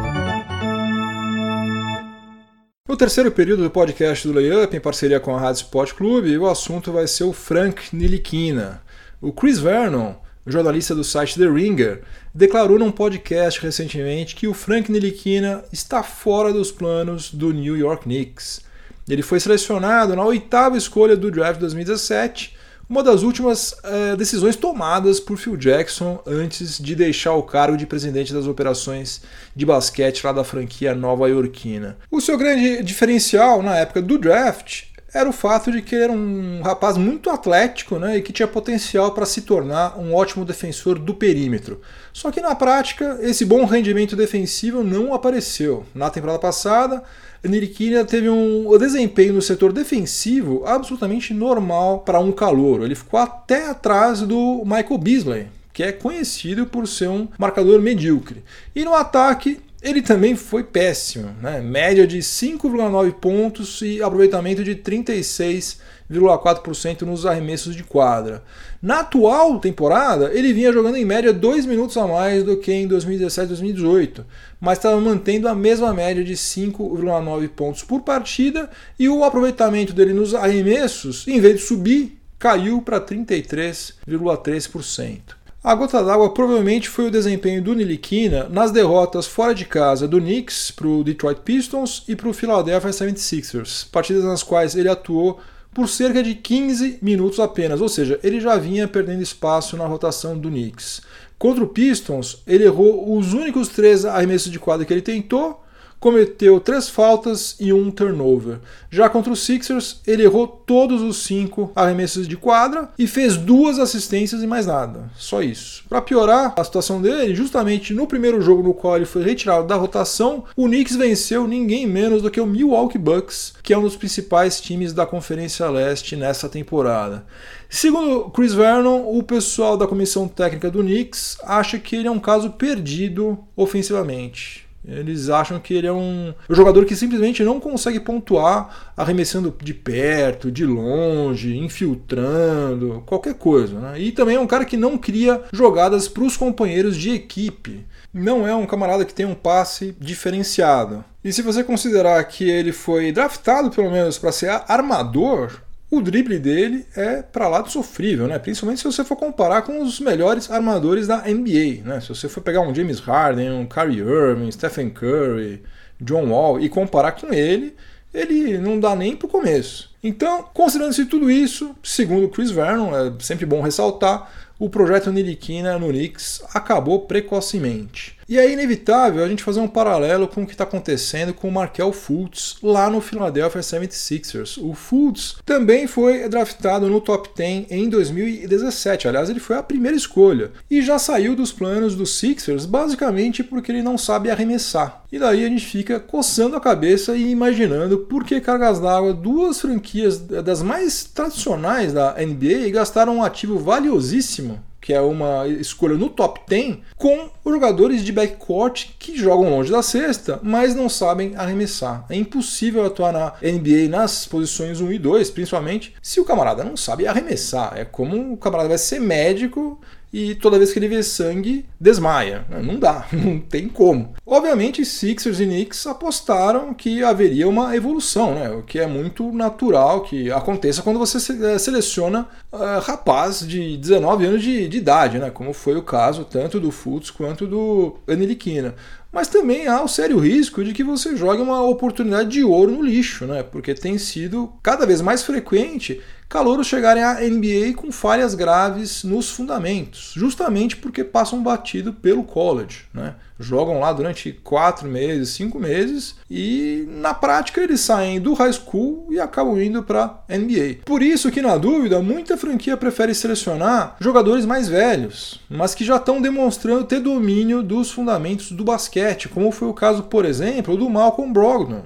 No 2.88 2.96
terceiro 2.96 3.32
período 3.32 3.64
do 3.64 3.70
podcast 3.70 4.28
do 4.28 4.34
Layup, 4.34 4.76
em 4.76 4.80
parceria 4.80 5.18
com 5.18 5.34
a 5.34 5.40
Rádio 5.40 5.62
Sport 5.62 5.94
Clube, 5.94 6.38
o 6.38 6.46
assunto 6.46 6.92
vai 6.92 7.08
ser 7.08 7.24
o 7.24 7.32
Frank 7.32 7.96
Nilikina. 7.96 8.82
O 9.20 9.32
Chris 9.32 9.58
Vernon, 9.58 10.14
jornalista 10.46 10.94
do 10.94 11.02
site 11.02 11.36
The 11.36 11.48
Ringer, 11.48 12.02
declarou 12.32 12.78
num 12.78 12.92
podcast 12.92 13.60
recentemente 13.60 14.36
que 14.36 14.46
o 14.46 14.54
Frank 14.54 14.92
Nilikina 14.92 15.64
está 15.72 16.02
fora 16.02 16.52
dos 16.52 16.70
planos 16.70 17.32
do 17.32 17.52
New 17.52 17.76
York 17.76 18.04
Knicks. 18.04 18.65
Ele 19.08 19.22
foi 19.22 19.38
selecionado 19.38 20.16
na 20.16 20.24
oitava 20.24 20.76
escolha 20.76 21.16
do 21.16 21.30
draft 21.30 21.60
2017 21.60 22.56
uma 22.88 23.02
das 23.02 23.22
últimas 23.22 23.72
uh, 23.72 24.16
decisões 24.16 24.54
tomadas 24.54 25.18
por 25.18 25.36
Phil 25.36 25.56
Jackson 25.56 26.20
antes 26.24 26.78
de 26.78 26.94
deixar 26.94 27.32
o 27.34 27.42
cargo 27.42 27.76
de 27.76 27.84
presidente 27.84 28.32
das 28.32 28.46
operações 28.46 29.22
de 29.54 29.66
basquete 29.66 30.24
lá 30.24 30.32
da 30.32 30.44
franquia 30.44 30.94
nova-iorquina. 30.94 31.98
O 32.10 32.20
seu 32.20 32.38
grande 32.38 32.82
diferencial 32.84 33.60
na 33.60 33.76
época 33.76 34.00
do 34.00 34.16
draft 34.16 34.84
era 35.12 35.28
o 35.28 35.32
fato 35.32 35.72
de 35.72 35.82
que 35.82 35.94
ele 35.94 36.04
era 36.04 36.12
um 36.12 36.60
rapaz 36.62 36.96
muito 36.96 37.30
atlético 37.30 37.98
né, 37.98 38.18
e 38.18 38.22
que 38.22 38.32
tinha 38.32 38.46
potencial 38.46 39.12
para 39.12 39.24
se 39.24 39.42
tornar 39.42 39.98
um 39.98 40.14
ótimo 40.14 40.44
defensor 40.44 40.98
do 40.98 41.14
perímetro. 41.14 41.80
Só 42.12 42.30
que 42.30 42.40
na 42.40 42.54
prática, 42.54 43.18
esse 43.22 43.44
bom 43.44 43.64
rendimento 43.64 44.14
defensivo 44.14 44.84
não 44.84 45.14
apareceu. 45.14 45.86
Na 45.94 46.10
temporada 46.10 46.38
passada, 46.38 47.02
Niriquina 47.48 48.04
teve 48.04 48.28
um 48.28 48.76
desempenho 48.78 49.34
no 49.34 49.42
setor 49.42 49.72
defensivo 49.72 50.64
absolutamente 50.66 51.34
normal 51.34 52.00
para 52.00 52.20
um 52.20 52.32
calouro. 52.32 52.84
Ele 52.84 52.94
ficou 52.94 53.18
até 53.18 53.68
atrás 53.70 54.20
do 54.20 54.62
Michael 54.64 54.98
Beasley, 54.98 55.46
que 55.72 55.82
é 55.82 55.92
conhecido 55.92 56.66
por 56.66 56.88
ser 56.88 57.08
um 57.08 57.28
marcador 57.38 57.80
medíocre. 57.80 58.42
E 58.74 58.84
no 58.84 58.94
ataque, 58.94 59.60
ele 59.82 60.00
também 60.02 60.34
foi 60.34 60.64
péssimo, 60.64 61.36
né? 61.40 61.60
média 61.60 62.04
de 62.06 62.18
5,9 62.18 63.12
pontos 63.12 63.80
e 63.82 64.02
aproveitamento 64.02 64.64
de 64.64 64.74
36,4% 64.74 67.02
nos 67.02 67.26
arremessos 67.26 67.76
de 67.76 67.84
quadra. 67.84 68.42
Na 68.80 69.00
atual 69.00 69.60
temporada, 69.60 70.32
ele 70.32 70.50
vinha 70.52 70.72
jogando 70.72 70.96
em 70.96 71.04
média 71.04 71.30
2 71.32 71.66
minutos 71.66 71.96
a 71.96 72.04
mais 72.06 72.42
do 72.42 72.56
que 72.56 72.72
em 72.72 72.88
2017-2018, 72.88 74.24
mas 74.58 74.78
estava 74.78 75.00
mantendo 75.00 75.46
a 75.46 75.54
mesma 75.54 75.92
média 75.92 76.24
de 76.24 76.32
5,9 76.34 77.48
pontos 77.50 77.84
por 77.84 78.00
partida 78.00 78.70
e 78.98 79.08
o 79.08 79.22
aproveitamento 79.24 79.92
dele 79.92 80.14
nos 80.14 80.34
arremessos, 80.34 81.28
em 81.28 81.38
vez 81.38 81.56
de 81.56 81.62
subir, 81.62 82.18
caiu 82.38 82.82
para 82.82 83.00
33,3%. 83.00 85.35
A 85.66 85.74
gota 85.74 86.00
d'água 86.00 86.30
provavelmente 86.30 86.88
foi 86.88 87.08
o 87.08 87.10
desempenho 87.10 87.60
do 87.60 87.74
Niliquina 87.74 88.48
nas 88.48 88.70
derrotas 88.70 89.26
fora 89.26 89.52
de 89.52 89.64
casa 89.64 90.06
do 90.06 90.20
Knicks 90.20 90.70
para 90.70 90.86
o 90.86 91.02
Detroit 91.02 91.40
Pistons 91.40 92.04
e 92.06 92.14
para 92.14 92.28
o 92.28 92.32
Philadelphia 92.32 92.90
76ers, 92.90 93.84
partidas 93.90 94.22
nas 94.22 94.44
quais 94.44 94.76
ele 94.76 94.88
atuou 94.88 95.40
por 95.74 95.88
cerca 95.88 96.22
de 96.22 96.36
15 96.36 97.00
minutos 97.02 97.40
apenas, 97.40 97.80
ou 97.80 97.88
seja, 97.88 98.16
ele 98.22 98.40
já 98.40 98.56
vinha 98.56 98.86
perdendo 98.86 99.22
espaço 99.22 99.76
na 99.76 99.84
rotação 99.84 100.38
do 100.38 100.48
Knicks. 100.48 101.02
Contra 101.36 101.64
o 101.64 101.68
Pistons, 101.68 102.44
ele 102.46 102.62
errou 102.62 103.18
os 103.18 103.32
únicos 103.32 103.68
três 103.68 104.04
arremessos 104.04 104.52
de 104.52 104.60
quadra 104.60 104.86
que 104.86 104.92
ele 104.94 105.02
tentou 105.02 105.65
cometeu 106.06 106.60
três 106.60 106.88
faltas 106.88 107.56
e 107.58 107.72
um 107.72 107.90
turnover. 107.90 108.60
Já 108.88 109.08
contra 109.08 109.32
os 109.32 109.44
Sixers, 109.44 110.00
ele 110.06 110.22
errou 110.22 110.46
todos 110.46 111.02
os 111.02 111.24
cinco 111.24 111.72
arremessos 111.74 112.28
de 112.28 112.36
quadra 112.36 112.90
e 112.96 113.08
fez 113.08 113.36
duas 113.36 113.80
assistências 113.80 114.40
e 114.40 114.46
mais 114.46 114.66
nada. 114.66 115.10
Só 115.16 115.42
isso. 115.42 115.82
Para 115.88 116.00
piorar 116.00 116.54
a 116.56 116.62
situação 116.62 117.02
dele, 117.02 117.34
justamente 117.34 117.92
no 117.92 118.06
primeiro 118.06 118.40
jogo 118.40 118.62
no 118.62 118.72
qual 118.72 118.94
ele 118.94 119.04
foi 119.04 119.24
retirado 119.24 119.66
da 119.66 119.74
rotação, 119.74 120.44
o 120.56 120.68
Knicks 120.68 120.94
venceu 120.94 121.48
ninguém 121.48 121.88
menos 121.88 122.22
do 122.22 122.30
que 122.30 122.40
o 122.40 122.46
Milwaukee 122.46 122.98
Bucks, 122.98 123.54
que 123.60 123.74
é 123.74 123.78
um 123.78 123.82
dos 123.82 123.96
principais 123.96 124.60
times 124.60 124.92
da 124.92 125.04
Conferência 125.04 125.68
Leste 125.68 126.14
nessa 126.14 126.48
temporada. 126.48 127.26
Segundo 127.68 128.30
Chris 128.30 128.54
Vernon, 128.54 129.02
o 129.08 129.24
pessoal 129.24 129.76
da 129.76 129.88
comissão 129.88 130.28
técnica 130.28 130.70
do 130.70 130.84
Knicks 130.84 131.36
acha 131.42 131.80
que 131.80 131.96
ele 131.96 132.06
é 132.06 132.12
um 132.12 132.20
caso 132.20 132.50
perdido 132.50 133.36
ofensivamente. 133.56 134.65
Eles 134.86 135.28
acham 135.28 135.58
que 135.58 135.74
ele 135.74 135.86
é 135.86 135.92
um, 135.92 136.32
jogador 136.48 136.84
que 136.84 136.94
simplesmente 136.94 137.42
não 137.42 137.58
consegue 137.58 137.98
pontuar 137.98 138.92
arremessando 138.96 139.54
de 139.62 139.74
perto, 139.74 140.50
de 140.50 140.64
longe, 140.64 141.56
infiltrando, 141.56 143.02
qualquer 143.04 143.34
coisa. 143.34 143.78
Né? 143.78 144.00
E 144.00 144.12
também 144.12 144.36
é 144.36 144.40
um 144.40 144.46
cara 144.46 144.64
que 144.64 144.76
não 144.76 144.96
cria 144.96 145.42
jogadas 145.52 146.06
para 146.06 146.22
os 146.22 146.36
companheiros 146.36 146.96
de 146.96 147.10
equipe. 147.10 147.84
Não 148.14 148.46
é 148.46 148.54
um 148.54 148.66
camarada 148.66 149.04
que 149.04 149.12
tem 149.12 149.26
um 149.26 149.34
passe 149.34 149.94
diferenciado. 150.00 151.04
E 151.22 151.32
se 151.32 151.42
você 151.42 151.64
considerar 151.64 152.22
que 152.24 152.48
ele 152.48 152.72
foi 152.72 153.10
draftado, 153.10 153.70
pelo 153.70 153.90
menos, 153.90 154.16
para 154.16 154.30
ser 154.30 154.48
armador, 154.68 155.65
o 155.90 156.00
drible 156.00 156.38
dele 156.38 156.84
é 156.96 157.22
para 157.22 157.48
lá 157.48 157.62
de 157.62 157.70
sofrível, 157.70 158.26
né? 158.26 158.38
Principalmente 158.38 158.78
se 158.78 158.84
você 158.84 159.04
for 159.04 159.16
comparar 159.16 159.62
com 159.62 159.80
os 159.80 160.00
melhores 160.00 160.50
armadores 160.50 161.06
da 161.06 161.18
NBA, 161.18 161.82
né? 161.84 162.00
Se 162.00 162.08
você 162.08 162.28
for 162.28 162.40
pegar 162.40 162.60
um 162.60 162.74
James 162.74 162.98
Harden, 162.98 163.52
um 163.52 163.66
Kyrie 163.66 164.00
Irving, 164.00 164.50
Stephen 164.50 164.90
Curry, 164.90 165.62
John 166.00 166.28
Wall 166.30 166.60
e 166.60 166.68
comparar 166.68 167.12
com 167.12 167.32
ele, 167.32 167.74
ele 168.12 168.58
não 168.58 168.80
dá 168.80 168.96
nem 168.96 169.16
pro 169.16 169.28
começo. 169.28 169.94
Então, 170.02 170.44
considerando-se 170.54 171.06
tudo 171.06 171.30
isso, 171.30 171.74
segundo 171.82 172.28
Chris 172.28 172.50
Vernon, 172.50 172.90
é 172.94 173.12
sempre 173.20 173.46
bom 173.46 173.60
ressaltar, 173.60 174.30
o 174.58 174.70
projeto 174.70 175.12
Niliquina 175.12 175.78
no 175.78 175.88
Knicks 175.88 176.42
acabou 176.54 177.00
precocemente. 177.06 178.15
E 178.28 178.38
é 178.38 178.50
inevitável 178.50 179.22
a 179.22 179.28
gente 179.28 179.44
fazer 179.44 179.60
um 179.60 179.68
paralelo 179.68 180.26
com 180.26 180.42
o 180.42 180.46
que 180.46 180.52
está 180.52 180.64
acontecendo 180.64 181.32
com 181.32 181.48
o 181.48 181.52
Markel 181.52 181.92
Fultz 181.92 182.56
lá 182.60 182.90
no 182.90 183.00
Philadelphia 183.00 183.60
76ers. 183.60 184.60
O 184.60 184.74
Fultz 184.74 185.36
também 185.44 185.86
foi 185.86 186.28
draftado 186.28 186.88
no 186.88 187.00
top 187.00 187.30
10 187.36 187.66
em 187.70 187.88
2017, 187.88 189.06
aliás, 189.06 189.30
ele 189.30 189.38
foi 189.38 189.56
a 189.56 189.62
primeira 189.62 189.96
escolha 189.96 190.50
e 190.68 190.82
já 190.82 190.98
saiu 190.98 191.36
dos 191.36 191.52
planos 191.52 191.94
dos 191.94 192.18
Sixers 192.18 192.66
basicamente 192.66 193.44
porque 193.44 193.70
ele 193.70 193.82
não 193.82 193.96
sabe 193.96 194.28
arremessar. 194.28 195.04
E 195.12 195.20
daí 195.20 195.44
a 195.44 195.48
gente 195.48 195.64
fica 195.64 196.00
coçando 196.00 196.56
a 196.56 196.60
cabeça 196.60 197.16
e 197.16 197.30
imaginando 197.30 197.98
por 197.98 198.24
que 198.24 198.40
cargas 198.40 198.80
d'água 198.80 199.14
duas 199.14 199.60
franquias 199.60 200.18
das 200.18 200.62
mais 200.62 201.04
tradicionais 201.04 201.92
da 201.92 202.14
NBA 202.14 202.70
gastaram 202.72 203.18
um 203.18 203.22
ativo 203.22 203.56
valiosíssimo 203.58 204.60
que 204.86 204.94
é 204.94 205.00
uma 205.00 205.48
escolha 205.48 205.96
no 205.96 206.08
top 206.08 206.42
10, 206.46 206.76
com 206.96 207.28
jogadores 207.44 208.04
de 208.04 208.12
backcourt 208.12 208.90
que 209.00 209.18
jogam 209.18 209.50
longe 209.50 209.68
da 209.68 209.82
cesta, 209.82 210.38
mas 210.44 210.76
não 210.76 210.88
sabem 210.88 211.34
arremessar. 211.34 212.06
É 212.08 212.14
impossível 212.14 212.86
atuar 212.86 213.12
na 213.12 213.32
NBA 213.42 213.88
nas 213.90 214.26
posições 214.26 214.80
1 214.80 214.92
e 214.92 214.98
2, 215.00 215.30
principalmente 215.30 215.92
se 216.00 216.20
o 216.20 216.24
camarada 216.24 216.62
não 216.62 216.76
sabe 216.76 217.04
arremessar. 217.04 217.72
É 217.76 217.84
como 217.84 218.34
o 218.34 218.36
camarada 218.36 218.68
vai 218.68 218.78
ser 218.78 219.00
médico 219.00 219.80
e 220.12 220.34
toda 220.34 220.58
vez 220.58 220.72
que 220.72 220.78
ele 220.78 220.88
vê 220.88 221.02
sangue, 221.02 221.66
desmaia. 221.80 222.44
Não 222.62 222.78
dá, 222.78 223.06
não 223.12 223.38
tem 223.38 223.68
como. 223.68 224.14
Obviamente, 224.24 224.84
Sixers 224.84 225.40
e 225.40 225.46
Knicks 225.46 225.86
apostaram 225.86 226.72
que 226.72 227.02
haveria 227.02 227.48
uma 227.48 227.74
evolução, 227.76 228.34
né? 228.34 228.50
o 228.50 228.62
que 228.62 228.78
é 228.78 228.86
muito 228.86 229.30
natural 229.32 230.02
que 230.02 230.30
aconteça 230.30 230.82
quando 230.82 230.98
você 230.98 231.18
eh, 231.32 231.58
seleciona 231.58 232.28
uh, 232.52 232.80
rapaz 232.82 233.46
de 233.46 233.76
19 233.76 234.26
anos 234.26 234.42
de, 234.42 234.68
de, 234.68 234.78
idade, 234.78 235.18
né? 235.18 235.30
como 235.30 235.52
foi 235.52 235.76
o 235.76 235.82
caso 235.82 236.24
tanto 236.24 236.58
do 236.58 236.70
Fultz 236.70 237.10
quanto 237.10 237.46
do 237.46 237.96
Aniliquina 238.08 238.74
mas 239.16 239.28
também 239.28 239.66
há 239.66 239.82
o 239.82 239.88
sério 239.88 240.18
risco 240.18 240.62
de 240.62 240.74
que 240.74 240.84
você 240.84 241.16
jogue 241.16 241.40
uma 241.40 241.62
oportunidade 241.62 242.28
de 242.28 242.44
ouro 242.44 242.70
no 242.70 242.82
lixo, 242.82 243.24
né? 243.24 243.42
Porque 243.42 243.72
tem 243.72 243.96
sido 243.96 244.52
cada 244.62 244.84
vez 244.84 245.00
mais 245.00 245.22
frequente 245.22 246.02
calouros 246.28 246.66
chegarem 246.66 247.02
à 247.02 247.20
NBA 247.20 247.74
com 247.76 247.92
falhas 247.92 248.34
graves 248.34 249.04
nos 249.04 249.30
fundamentos, 249.30 250.12
justamente 250.14 250.76
porque 250.76 251.04
passam 251.04 251.42
batido 251.42 251.92
pelo 251.92 252.24
college, 252.24 252.84
né? 252.92 253.14
Jogam 253.38 253.80
lá 253.80 253.92
durante 253.92 254.32
quatro 254.32 254.88
meses, 254.88 255.30
cinco 255.30 255.58
meses 255.58 256.16
e 256.30 256.88
na 256.88 257.12
prática 257.12 257.60
eles 257.60 257.80
saem 257.80 258.18
do 258.18 258.32
high 258.32 258.52
school 258.52 259.06
e 259.10 259.20
acabam 259.20 259.60
indo 259.60 259.82
para 259.82 260.24
NBA. 260.28 260.78
Por 260.86 261.02
isso 261.02 261.30
que 261.30 261.42
na 261.42 261.58
dúvida 261.58 262.00
muita 262.00 262.38
franquia 262.38 262.78
prefere 262.78 263.14
selecionar 263.14 263.96
jogadores 264.00 264.46
mais 264.46 264.68
velhos, 264.68 265.40
mas 265.50 265.74
que 265.74 265.84
já 265.84 265.96
estão 265.96 266.20
demonstrando 266.20 266.84
ter 266.84 267.00
domínio 267.00 267.62
dos 267.62 267.90
fundamentos 267.90 268.52
do 268.52 268.64
basquete, 268.64 269.28
como 269.28 269.52
foi 269.52 269.68
o 269.68 269.74
caso, 269.74 270.04
por 270.04 270.24
exemplo, 270.24 270.74
do 270.74 270.88
Malcolm 270.88 271.30
Brogdon, 271.30 271.82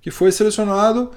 que 0.00 0.10
foi 0.10 0.32
selecionado 0.32 1.10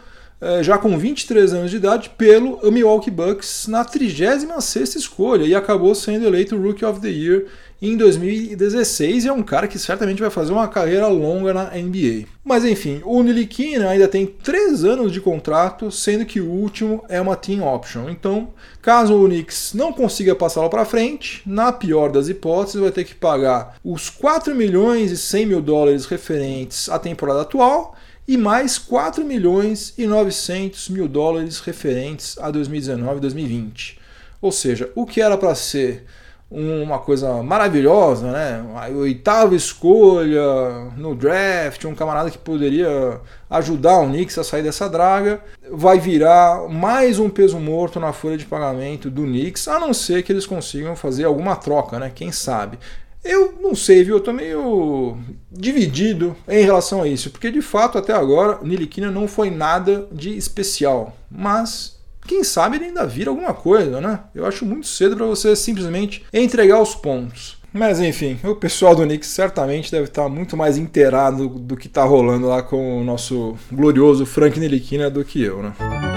já 0.62 0.78
com 0.78 0.98
23 0.98 1.54
anos 1.54 1.72
de 1.72 1.78
idade, 1.78 2.12
pelo 2.18 2.60
Milwaukee 2.72 3.12
Bucks 3.12 3.68
na 3.68 3.84
36ª 3.84 4.96
escolha 4.96 5.44
e 5.44 5.56
acabou 5.56 5.96
sendo 5.96 6.26
eleito 6.26 6.58
Rookie 6.58 6.86
of 6.86 7.02
the 7.02 7.10
Year 7.10 7.46
em 7.82 7.96
2016 7.96 9.26
e 9.26 9.28
é 9.28 9.32
um 9.32 9.44
cara 9.44 9.68
que 9.68 9.78
certamente 9.78 10.22
vai 10.22 10.30
fazer 10.30 10.52
uma 10.52 10.68
carreira 10.68 11.08
longa 11.08 11.54
na 11.54 11.66
NBA. 11.66 12.26
Mas 12.44 12.66
enfim, 12.66 13.02
o 13.04 13.22
Nilikina 13.22 13.90
ainda 13.90 14.08
tem 14.08 14.26
3 14.26 14.84
anos 14.84 15.12
de 15.12 15.22
contrato, 15.22 15.92
sendo 15.92 16.26
que 16.26 16.40
o 16.40 16.50
último 16.50 17.04
é 17.10 17.22
uma 17.22 17.36
team 17.36 17.68
option. 17.68 18.10
Então, 18.10 18.50
caso 18.82 19.16
o 19.16 19.26
Knicks 19.28 19.74
não 19.74 19.92
consiga 19.92 20.34
passá-lo 20.34 20.70
para 20.70 20.86
frente, 20.86 21.42
na 21.46 21.72
pior 21.72 22.12
das 22.12 22.30
hipóteses, 22.30 22.82
vai 22.82 22.92
ter 22.92 23.04
que 23.04 23.14
pagar 23.14 23.76
os 23.84 24.10
4 24.10 24.56
milhões 24.56 25.12
e 25.12 25.18
100 25.18 25.46
mil 25.46 25.62
dólares 25.62 26.06
referentes 26.06 26.90
à 26.90 26.98
temporada 26.98 27.42
atual 27.42 27.96
e 28.28 28.36
mais 28.36 28.78
4 28.78 29.24
milhões 29.24 29.94
e 29.98 30.06
900 30.06 30.90
mil 30.90 31.08
dólares 31.08 31.60
referentes 31.60 32.38
a 32.40 32.52
2019 32.52 33.18
e 33.18 33.22
2020. 33.22 34.00
Ou 34.42 34.52
seja, 34.52 34.92
o 34.96 35.06
que 35.06 35.22
era 35.22 35.38
para 35.38 35.56
ser 35.56 36.06
uma 36.50 36.98
coisa 37.00 37.44
maravilhosa, 37.44 38.32
né? 38.32 38.66
A 38.76 38.88
oitava 38.90 39.54
escolha 39.54 40.86
no 40.96 41.14
draft, 41.14 41.84
um 41.84 41.94
camarada 41.94 42.32
que 42.32 42.38
poderia 42.38 43.20
ajudar 43.50 44.00
o 44.00 44.08
Knicks 44.08 44.38
a 44.38 44.44
sair 44.44 44.64
dessa 44.64 44.90
draga, 44.90 45.42
vai 45.70 46.00
virar 46.00 46.70
mais 46.70 47.20
um 47.20 47.30
peso 47.30 47.60
morto 47.60 48.00
na 48.00 48.14
folha 48.14 48.38
de 48.38 48.46
pagamento 48.46 49.10
do 49.10 49.24
Knicks, 49.24 49.68
a 49.68 49.78
não 49.78 49.94
ser 49.94 50.24
que 50.24 50.32
eles 50.32 50.46
consigam 50.46 50.96
fazer 50.96 51.26
alguma 51.26 51.56
troca, 51.56 52.00
né? 52.00 52.12
Quem 52.14 52.32
sabe? 52.32 52.80
Eu 53.24 53.56
não 53.62 53.76
sei, 53.76 54.06
viu? 54.06 54.16
Eu 54.16 54.24
tô 54.24 54.32
meio 54.32 55.18
dividido 55.58 56.36
em 56.48 56.64
relação 56.64 57.02
a 57.02 57.08
isso, 57.08 57.32
porque 57.32 57.52
de 57.52 57.62
fato 57.62 57.98
até 57.98 58.14
agora 58.14 58.60
Niliquina 58.62 59.12
não 59.12 59.28
foi 59.28 59.50
nada 59.50 60.08
de 60.12 60.38
especial, 60.38 61.18
mas 61.30 61.98
quem 62.26 62.44
sabe 62.44 62.78
ele 62.78 62.86
ainda 62.86 63.06
vira 63.06 63.30
alguma 63.30 63.54
coisa, 63.54 64.02
né? 64.02 64.20
Eu 64.36 64.46
acho 64.46 64.66
muito 64.66 64.86
cedo 64.86 65.16
para 65.16 65.26
você 65.26 65.56
simplesmente 65.56 66.26
entregar 66.34 66.82
os 66.82 66.94
pontos. 66.94 67.58
Mas 67.74 68.00
enfim, 68.00 68.40
o 68.44 68.56
pessoal 68.56 68.96
do 68.96 69.04
Knicks 69.04 69.30
certamente 69.30 69.92
deve 69.92 70.06
estar 70.06 70.28
muito 70.28 70.58
mais 70.58 70.78
inteirado 70.78 71.48
do 71.48 71.78
que 71.78 71.88
está 71.88 72.04
rolando 72.04 72.48
lá 72.48 72.64
com 72.64 73.02
o 73.02 73.04
nosso 73.04 73.56
glorioso 73.72 74.26
Frank 74.26 74.60
Niliquina 74.60 75.10
do 75.10 75.24
que 75.24 75.44
eu, 75.44 75.62
né? 75.62 76.17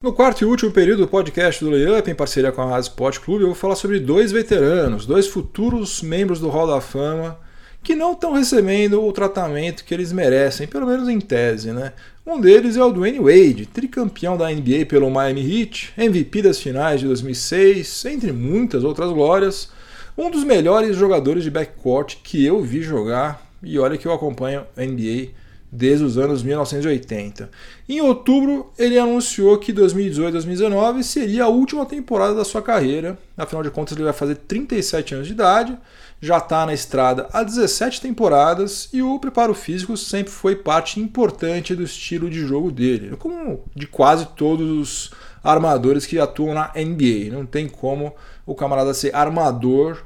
No 0.00 0.12
quarto 0.12 0.42
e 0.42 0.44
último 0.44 0.70
período 0.70 1.00
do 1.00 1.08
podcast 1.08 1.64
do 1.64 1.72
Layup, 1.72 2.08
em 2.08 2.14
parceria 2.14 2.52
com 2.52 2.62
a 2.62 2.66
Rádio 2.66 2.90
Sport 2.90 3.18
Clube, 3.18 3.42
eu 3.42 3.48
vou 3.48 3.56
falar 3.56 3.74
sobre 3.74 3.98
dois 3.98 4.30
veteranos, 4.30 5.04
dois 5.04 5.26
futuros 5.26 6.02
membros 6.02 6.38
do 6.38 6.48
Hall 6.48 6.68
da 6.68 6.80
Fama, 6.80 7.36
que 7.82 7.96
não 7.96 8.12
estão 8.12 8.32
recebendo 8.32 9.04
o 9.04 9.12
tratamento 9.12 9.84
que 9.84 9.92
eles 9.92 10.12
merecem, 10.12 10.68
pelo 10.68 10.86
menos 10.86 11.08
em 11.08 11.18
tese, 11.18 11.72
né? 11.72 11.94
Um 12.24 12.40
deles 12.40 12.76
é 12.76 12.84
o 12.84 12.92
Dwayne 12.92 13.18
Wade, 13.18 13.66
tricampeão 13.66 14.36
da 14.36 14.48
NBA 14.48 14.86
pelo 14.88 15.10
Miami 15.10 15.40
Heat, 15.40 15.92
MVP 15.98 16.42
das 16.42 16.60
finais 16.60 17.00
de 17.00 17.06
2006, 17.06 18.04
entre 18.04 18.30
muitas 18.30 18.84
outras 18.84 19.10
glórias, 19.10 19.68
um 20.16 20.30
dos 20.30 20.44
melhores 20.44 20.94
jogadores 20.94 21.42
de 21.42 21.50
backcourt 21.50 22.18
que 22.22 22.46
eu 22.46 22.62
vi 22.62 22.82
jogar, 22.82 23.50
e 23.60 23.76
olha 23.80 23.98
que 23.98 24.06
eu 24.06 24.12
acompanho 24.12 24.64
a 24.76 24.80
NBA 24.80 25.30
desde 25.70 26.04
os 26.04 26.16
anos 26.16 26.42
1980. 26.42 27.50
Em 27.88 28.00
outubro, 28.00 28.72
ele 28.78 28.98
anunciou 28.98 29.58
que 29.58 29.72
2018-2019 29.72 31.02
seria 31.02 31.44
a 31.44 31.48
última 31.48 31.84
temporada 31.84 32.34
da 32.34 32.44
sua 32.44 32.62
carreira. 32.62 33.18
Afinal 33.36 33.62
de 33.62 33.70
contas, 33.70 33.96
ele 33.96 34.04
vai 34.04 34.12
fazer 34.12 34.36
37 34.36 35.14
anos 35.14 35.26
de 35.26 35.32
idade, 35.34 35.78
já 36.20 36.38
está 36.38 36.66
na 36.66 36.74
estrada 36.74 37.28
há 37.32 37.42
17 37.42 38.00
temporadas 38.00 38.88
e 38.92 39.02
o 39.02 39.18
preparo 39.20 39.54
físico 39.54 39.96
sempre 39.96 40.32
foi 40.32 40.56
parte 40.56 40.98
importante 40.98 41.76
do 41.76 41.82
estilo 41.84 42.28
de 42.28 42.40
jogo 42.40 42.72
dele, 42.72 43.16
como 43.16 43.64
de 43.74 43.86
quase 43.86 44.26
todos 44.34 44.68
os 44.68 45.10
armadores 45.44 46.06
que 46.06 46.18
atuam 46.18 46.54
na 46.54 46.72
NBA. 46.74 47.32
Não 47.32 47.46
tem 47.46 47.68
como 47.68 48.14
o 48.44 48.54
camarada 48.54 48.92
ser 48.94 49.14
armador 49.14 50.02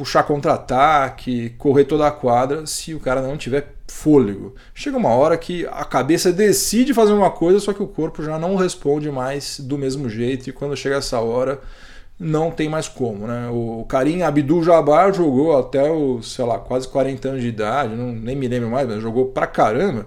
puxar 0.00 0.22
contra-ataque, 0.22 1.50
correr 1.58 1.84
toda 1.84 2.06
a 2.06 2.10
quadra, 2.10 2.64
se 2.64 2.94
o 2.94 2.98
cara 2.98 3.20
não 3.20 3.36
tiver 3.36 3.74
fôlego. 3.86 4.54
Chega 4.74 4.96
uma 4.96 5.10
hora 5.10 5.36
que 5.36 5.66
a 5.66 5.84
cabeça 5.84 6.32
decide 6.32 6.94
fazer 6.94 7.12
uma 7.12 7.30
coisa, 7.30 7.60
só 7.60 7.74
que 7.74 7.82
o 7.82 7.86
corpo 7.86 8.22
já 8.22 8.38
não 8.38 8.56
responde 8.56 9.10
mais 9.10 9.60
do 9.60 9.76
mesmo 9.76 10.08
jeito, 10.08 10.48
e 10.48 10.54
quando 10.54 10.74
chega 10.74 10.96
essa 10.96 11.20
hora, 11.20 11.60
não 12.18 12.50
tem 12.50 12.66
mais 12.66 12.88
como. 12.88 13.26
Né? 13.26 13.50
O 13.52 13.84
Karim 13.86 14.22
Abdul-Jabbar 14.22 15.12
jogou 15.12 15.58
até 15.58 15.90
os, 15.90 16.32
sei 16.32 16.46
lá, 16.46 16.58
quase 16.58 16.88
40 16.88 17.28
anos 17.28 17.42
de 17.42 17.48
idade, 17.48 17.94
não, 17.94 18.10
nem 18.10 18.34
me 18.34 18.48
lembro 18.48 18.70
mais, 18.70 18.88
mas 18.88 19.02
jogou 19.02 19.26
pra 19.26 19.46
caramba 19.46 20.06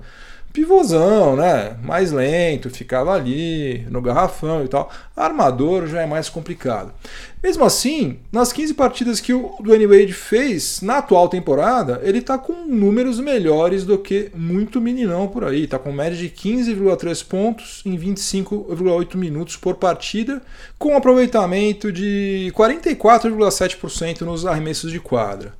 pivôzão, 0.53 1.35
né? 1.35 1.75
Mais 1.83 2.11
lento, 2.11 2.69
ficava 2.69 3.11
ali 3.11 3.85
no 3.89 3.99
garrafão 4.01 4.63
e 4.63 4.67
tal. 4.67 4.89
Armador 5.17 5.87
já 5.87 6.03
é 6.03 6.05
mais 6.05 6.29
complicado. 6.29 6.93
Mesmo 7.41 7.65
assim, 7.65 8.19
nas 8.31 8.53
15 8.53 8.75
partidas 8.75 9.19
que 9.19 9.33
o 9.33 9.55
Dwayne 9.59 9.87
Wade 9.87 10.13
fez 10.13 10.79
na 10.81 10.99
atual 10.99 11.27
temporada, 11.27 11.99
ele 12.03 12.21
tá 12.21 12.37
com 12.37 12.53
números 12.65 13.19
melhores 13.19 13.83
do 13.83 13.97
que 13.97 14.29
muito 14.33 14.79
meninão 14.79 15.27
por 15.27 15.43
aí. 15.43 15.65
Tá 15.67 15.79
com 15.79 15.91
média 15.91 16.17
de 16.17 16.29
15,3 16.29 17.25
pontos 17.27 17.81
em 17.83 17.97
25,8 17.97 19.17
minutos 19.17 19.57
por 19.57 19.75
partida, 19.75 20.41
com 20.77 20.95
aproveitamento 20.95 21.91
de 21.91 22.53
44,7% 22.55 24.21
nos 24.21 24.45
arremessos 24.45 24.91
de 24.91 24.99
quadra. 24.99 25.53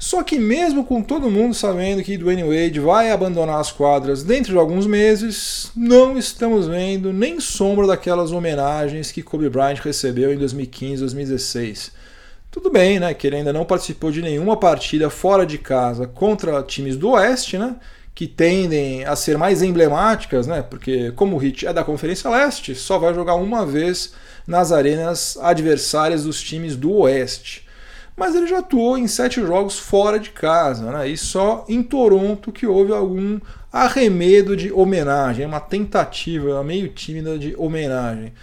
Só 0.00 0.22
que 0.22 0.38
mesmo 0.38 0.82
com 0.82 1.02
todo 1.02 1.30
mundo 1.30 1.52
sabendo 1.52 2.02
que 2.02 2.16
Dwayne 2.16 2.42
Wade 2.42 2.80
vai 2.80 3.10
abandonar 3.10 3.60
as 3.60 3.70
quadras 3.70 4.22
dentro 4.22 4.50
de 4.50 4.58
alguns 4.58 4.86
meses, 4.86 5.70
não 5.76 6.16
estamos 6.16 6.66
vendo 6.66 7.12
nem 7.12 7.38
sombra 7.38 7.86
daquelas 7.86 8.32
homenagens 8.32 9.12
que 9.12 9.22
Kobe 9.22 9.50
Bryant 9.50 9.78
recebeu 9.84 10.32
em 10.32 10.38
2015, 10.38 11.02
2016. 11.02 11.92
Tudo 12.50 12.70
bem, 12.70 12.98
né, 12.98 13.12
que 13.12 13.26
ele 13.26 13.36
ainda 13.36 13.52
não 13.52 13.66
participou 13.66 14.10
de 14.10 14.22
nenhuma 14.22 14.56
partida 14.56 15.10
fora 15.10 15.44
de 15.44 15.58
casa 15.58 16.06
contra 16.06 16.62
times 16.62 16.96
do 16.96 17.10
Oeste, 17.10 17.58
né, 17.58 17.76
que 18.14 18.26
tendem 18.26 19.04
a 19.04 19.14
ser 19.14 19.36
mais 19.36 19.62
emblemáticas, 19.62 20.46
né, 20.46 20.62
porque 20.62 21.12
como 21.12 21.36
o 21.36 21.44
Heat 21.44 21.66
é 21.66 21.74
da 21.74 21.84
Conferência 21.84 22.30
Leste, 22.30 22.74
só 22.74 22.98
vai 22.98 23.12
jogar 23.12 23.34
uma 23.34 23.66
vez 23.66 24.14
nas 24.46 24.72
arenas 24.72 25.36
adversárias 25.42 26.24
dos 26.24 26.40
times 26.40 26.74
do 26.74 26.90
Oeste 27.00 27.68
mas 28.20 28.34
ele 28.34 28.46
já 28.46 28.58
atuou 28.58 28.98
em 28.98 29.08
sete 29.08 29.40
jogos 29.40 29.78
fora 29.78 30.20
de 30.20 30.28
casa, 30.28 30.90
né? 30.90 31.08
e 31.08 31.16
só 31.16 31.64
em 31.66 31.82
Toronto 31.82 32.52
que 32.52 32.66
houve 32.66 32.92
algum 32.92 33.40
arremedo 33.72 34.54
de 34.54 34.70
homenagem, 34.70 35.46
uma 35.46 35.58
tentativa 35.58 36.62
meio 36.62 36.90
tímida 36.90 37.38
de 37.38 37.54
homenagem. 37.56 38.34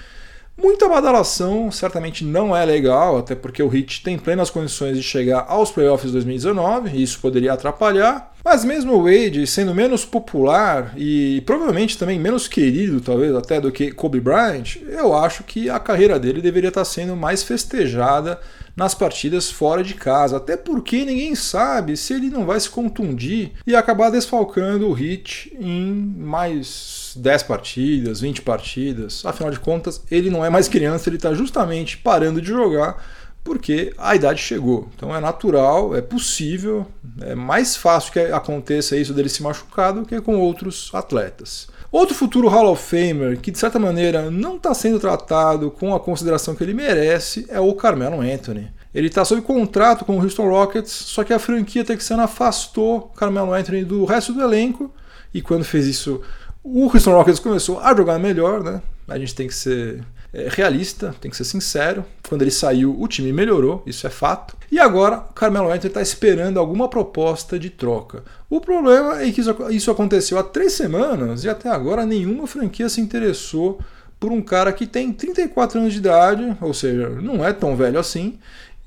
Muita 0.60 0.90
badalação 0.90 1.70
certamente 1.70 2.26
não 2.26 2.58
é 2.58 2.66
legal, 2.66 3.20
até 3.20 3.36
porque 3.36 3.62
o 3.62 3.72
Heat 3.72 4.02
tem 4.02 4.18
plenas 4.18 4.50
condições 4.50 4.98
de 4.98 5.04
chegar 5.04 5.46
aos 5.48 5.70
playoffs 5.70 6.12
2019, 6.12 6.98
e 6.98 7.04
isso 7.04 7.20
poderia 7.20 7.54
atrapalhar. 7.54 8.34
Mas 8.44 8.66
mesmo 8.66 8.94
o 8.94 9.04
Wade 9.04 9.46
sendo 9.46 9.76
menos 9.76 10.04
popular 10.04 10.92
e 10.98 11.44
provavelmente 11.46 12.00
também 12.00 12.18
menos 12.18 12.48
querido, 12.48 13.00
talvez 13.00 13.36
até 13.36 13.62
do 13.62 13.72
que 13.72 13.92
Kobe 13.92 14.20
Bryant, 14.20 14.78
eu 14.90 15.14
acho 15.14 15.44
que 15.44 15.70
a 15.70 15.78
carreira 15.78 16.18
dele 16.18 16.42
deveria 16.42 16.70
estar 16.70 16.86
sendo 16.86 17.16
mais 17.16 17.44
festejada 17.44 18.40
nas 18.78 18.94
partidas 18.94 19.50
fora 19.50 19.84
de 19.84 19.96
casa, 19.96 20.38
até 20.38 20.56
porque 20.56 21.04
ninguém 21.04 21.34
sabe 21.34 21.98
se 21.98 22.14
ele 22.14 22.30
não 22.30 22.46
vai 22.46 22.60
se 22.60 22.70
contundir 22.70 23.54
e 23.66 23.76
acabar 23.76 24.12
desfalcando 24.12 24.88
o 24.88 24.94
Hit 24.94 25.52
em 25.60 25.92
mais 25.92 27.14
10 27.16 27.44
partidas, 27.44 28.22
20 28.22 28.44
partidas. 28.44 29.26
Afinal 29.26 29.52
de 29.52 29.60
contas, 29.60 30.04
ele 30.12 30.30
não 30.30 30.46
é 30.46 30.50
mais 30.52 30.68
criança, 30.68 31.10
ele 31.10 31.16
está 31.16 31.34
justamente 31.34 31.98
parando 31.98 32.40
de 32.40 32.50
jogar 32.50 33.04
porque 33.44 33.94
a 33.98 34.14
idade 34.14 34.42
chegou. 34.42 34.90
Então 34.96 35.16
é 35.16 35.20
natural, 35.20 35.96
é 35.96 36.02
possível, 36.02 36.86
é 37.22 37.34
mais 37.34 37.76
fácil 37.78 38.12
que 38.12 38.20
aconteça 38.20 38.96
isso 38.96 39.14
dele 39.14 39.30
se 39.30 39.42
machucar 39.42 39.94
do 39.94 40.06
que 40.06 40.22
com 40.22 40.38
outros 40.38 40.92
atletas. 40.94 41.68
Outro 41.92 42.16
futuro 42.16 42.50
Hall 42.50 42.72
of 42.72 42.84
Famer 42.84 43.40
que 43.40 43.52
de 43.52 43.58
certa 43.58 43.80
maneira 43.80 44.30
não 44.30 44.58
está 44.58 44.74
sendo 44.74 45.00
tratado 45.00 45.72
com 45.72 45.96
a 45.96 46.00
consideração 46.00 46.54
que 46.54 46.64
ele 46.64 46.74
merece 46.74 47.46
é 47.50 47.60
o 47.60 47.74
Carmelo 47.74 48.22
Anthony. 48.22 48.72
Ele 48.94 49.08
está 49.08 49.24
sob 49.24 49.42
contrato 49.42 50.04
com 50.04 50.18
o 50.18 50.22
Houston 50.22 50.50
Rockets, 50.50 50.92
só 50.92 51.24
que 51.24 51.34
a 51.34 51.40
franquia 51.40 51.86
texana 51.86 52.24
afastou 52.24 53.12
Carmelo 53.16 53.54
Anthony 53.54 53.86
do 53.86 54.04
resto 54.06 54.34
do 54.34 54.42
elenco 54.42 54.94
e 55.34 55.42
quando 55.42 55.64
fez 55.64 55.86
isso, 55.86 56.22
o 56.64 56.86
Houston 56.86 57.12
Rockets 57.12 57.40
começou 57.40 57.80
a 57.80 57.96
jogar 57.96 58.20
melhor, 58.20 58.64
né? 58.64 58.82
A 59.08 59.18
gente 59.18 59.36
tem 59.36 59.48
que 59.48 59.56
ser 59.56 60.04
realista, 60.50 61.16
tem 61.20 61.32
que 61.32 61.38
ser 61.38 61.44
sincero. 61.44 62.06
Quando 62.28 62.44
ele 62.44 62.52
saiu, 62.52 62.96
o 63.00 63.08
time 63.08 63.34
melhorou, 63.34 63.82
isso 63.86 64.06
é 64.06 64.10
fato. 64.10 64.56
E 64.72 64.80
agora 64.80 65.18
o 65.18 65.34
Carmelo 65.34 65.68
Anthony 65.68 65.88
está 65.88 66.02
esperando 66.02 66.60
alguma 66.60 66.88
proposta 66.88 67.58
de 67.58 67.70
troca. 67.70 68.24
O 68.50 68.62
problema 68.62 69.22
é 69.22 69.32
que 69.32 69.42
isso, 69.42 69.56
isso 69.70 69.92
aconteceu 69.92 70.38
há 70.38 70.44
três 70.44 70.74
semanas 70.74 71.44
e 71.44 71.50
até 71.50 71.70
agora 71.70 72.06
nenhuma 72.06 72.46
franquia 72.46 72.88
se 72.88 73.02
interessou 73.02 73.80
por 74.20 74.32
um 74.32 74.42
cara 74.42 74.72
que 74.72 74.88
tem 74.88 75.12
34 75.12 75.80
anos 75.80 75.94
de 75.94 76.00
idade, 76.00 76.58
ou 76.62 76.74
seja, 76.74 77.10
não 77.10 77.46
é 77.46 77.54
tão 77.54 77.76
velho 77.76 78.00
assim, 78.00 78.40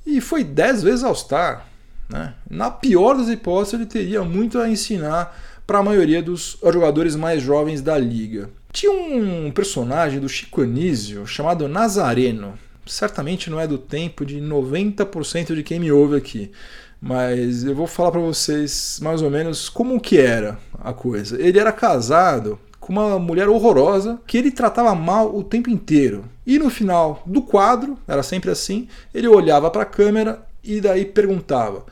e 0.04 0.20
foi 0.20 0.42
10 0.42 0.82
vezes 0.82 1.04
All-Star. 1.04 1.66
Né? 2.08 2.34
Na 2.48 2.70
pior 2.70 3.16
das 3.16 3.28
hipóteses, 3.28 3.74
ele 3.74 3.86
teria 3.86 4.22
muito 4.22 4.58
a 4.58 4.68
ensinar 4.68 5.36
para 5.66 5.78
a 5.78 5.82
maioria 5.82 6.20
dos 6.20 6.58
jogadores 6.62 7.14
mais 7.14 7.40
jovens 7.40 7.80
da 7.80 7.96
liga. 7.96 8.50
Tinha 8.72 8.92
um 8.92 9.50
personagem 9.50 10.20
do 10.20 10.28
Chico 10.28 10.62
Anísio 10.62 11.26
chamado 11.26 11.68
Nazareno. 11.68 12.54
Certamente 12.87 13.50
não 13.50 13.61
é 13.61 13.66
do 13.66 13.76
tempo 13.76 14.24
de 14.24 14.40
90% 14.40 15.54
de 15.54 15.62
quem 15.62 15.80
me 15.80 15.90
ouve 15.90 16.16
aqui, 16.16 16.52
mas 17.00 17.64
eu 17.64 17.74
vou 17.74 17.87
falar 17.87 18.12
para 18.12 18.20
vocês 18.20 18.98
mais 19.02 19.22
ou 19.22 19.30
menos 19.30 19.68
como 19.68 20.00
que 20.00 20.18
era 20.18 20.59
a 20.83 20.92
coisa. 20.92 21.40
Ele 21.40 21.59
era 21.59 21.72
casado 21.72 22.59
com 22.78 22.92
uma 22.92 23.18
mulher 23.18 23.48
horrorosa 23.48 24.20
que 24.26 24.38
ele 24.38 24.50
tratava 24.50 24.94
mal 24.94 25.35
o 25.37 25.42
tempo 25.42 25.68
inteiro. 25.68 26.24
E 26.46 26.59
no 26.59 26.70
final 26.70 27.22
do 27.26 27.42
quadro, 27.42 27.98
era 28.06 28.22
sempre 28.22 28.50
assim, 28.50 28.88
ele 29.12 29.28
olhava 29.28 29.70
para 29.70 29.83
a 29.83 29.87
câmera 29.87 30.46
e 30.62 30.80
daí 30.80 31.04
perguntava: 31.04 31.85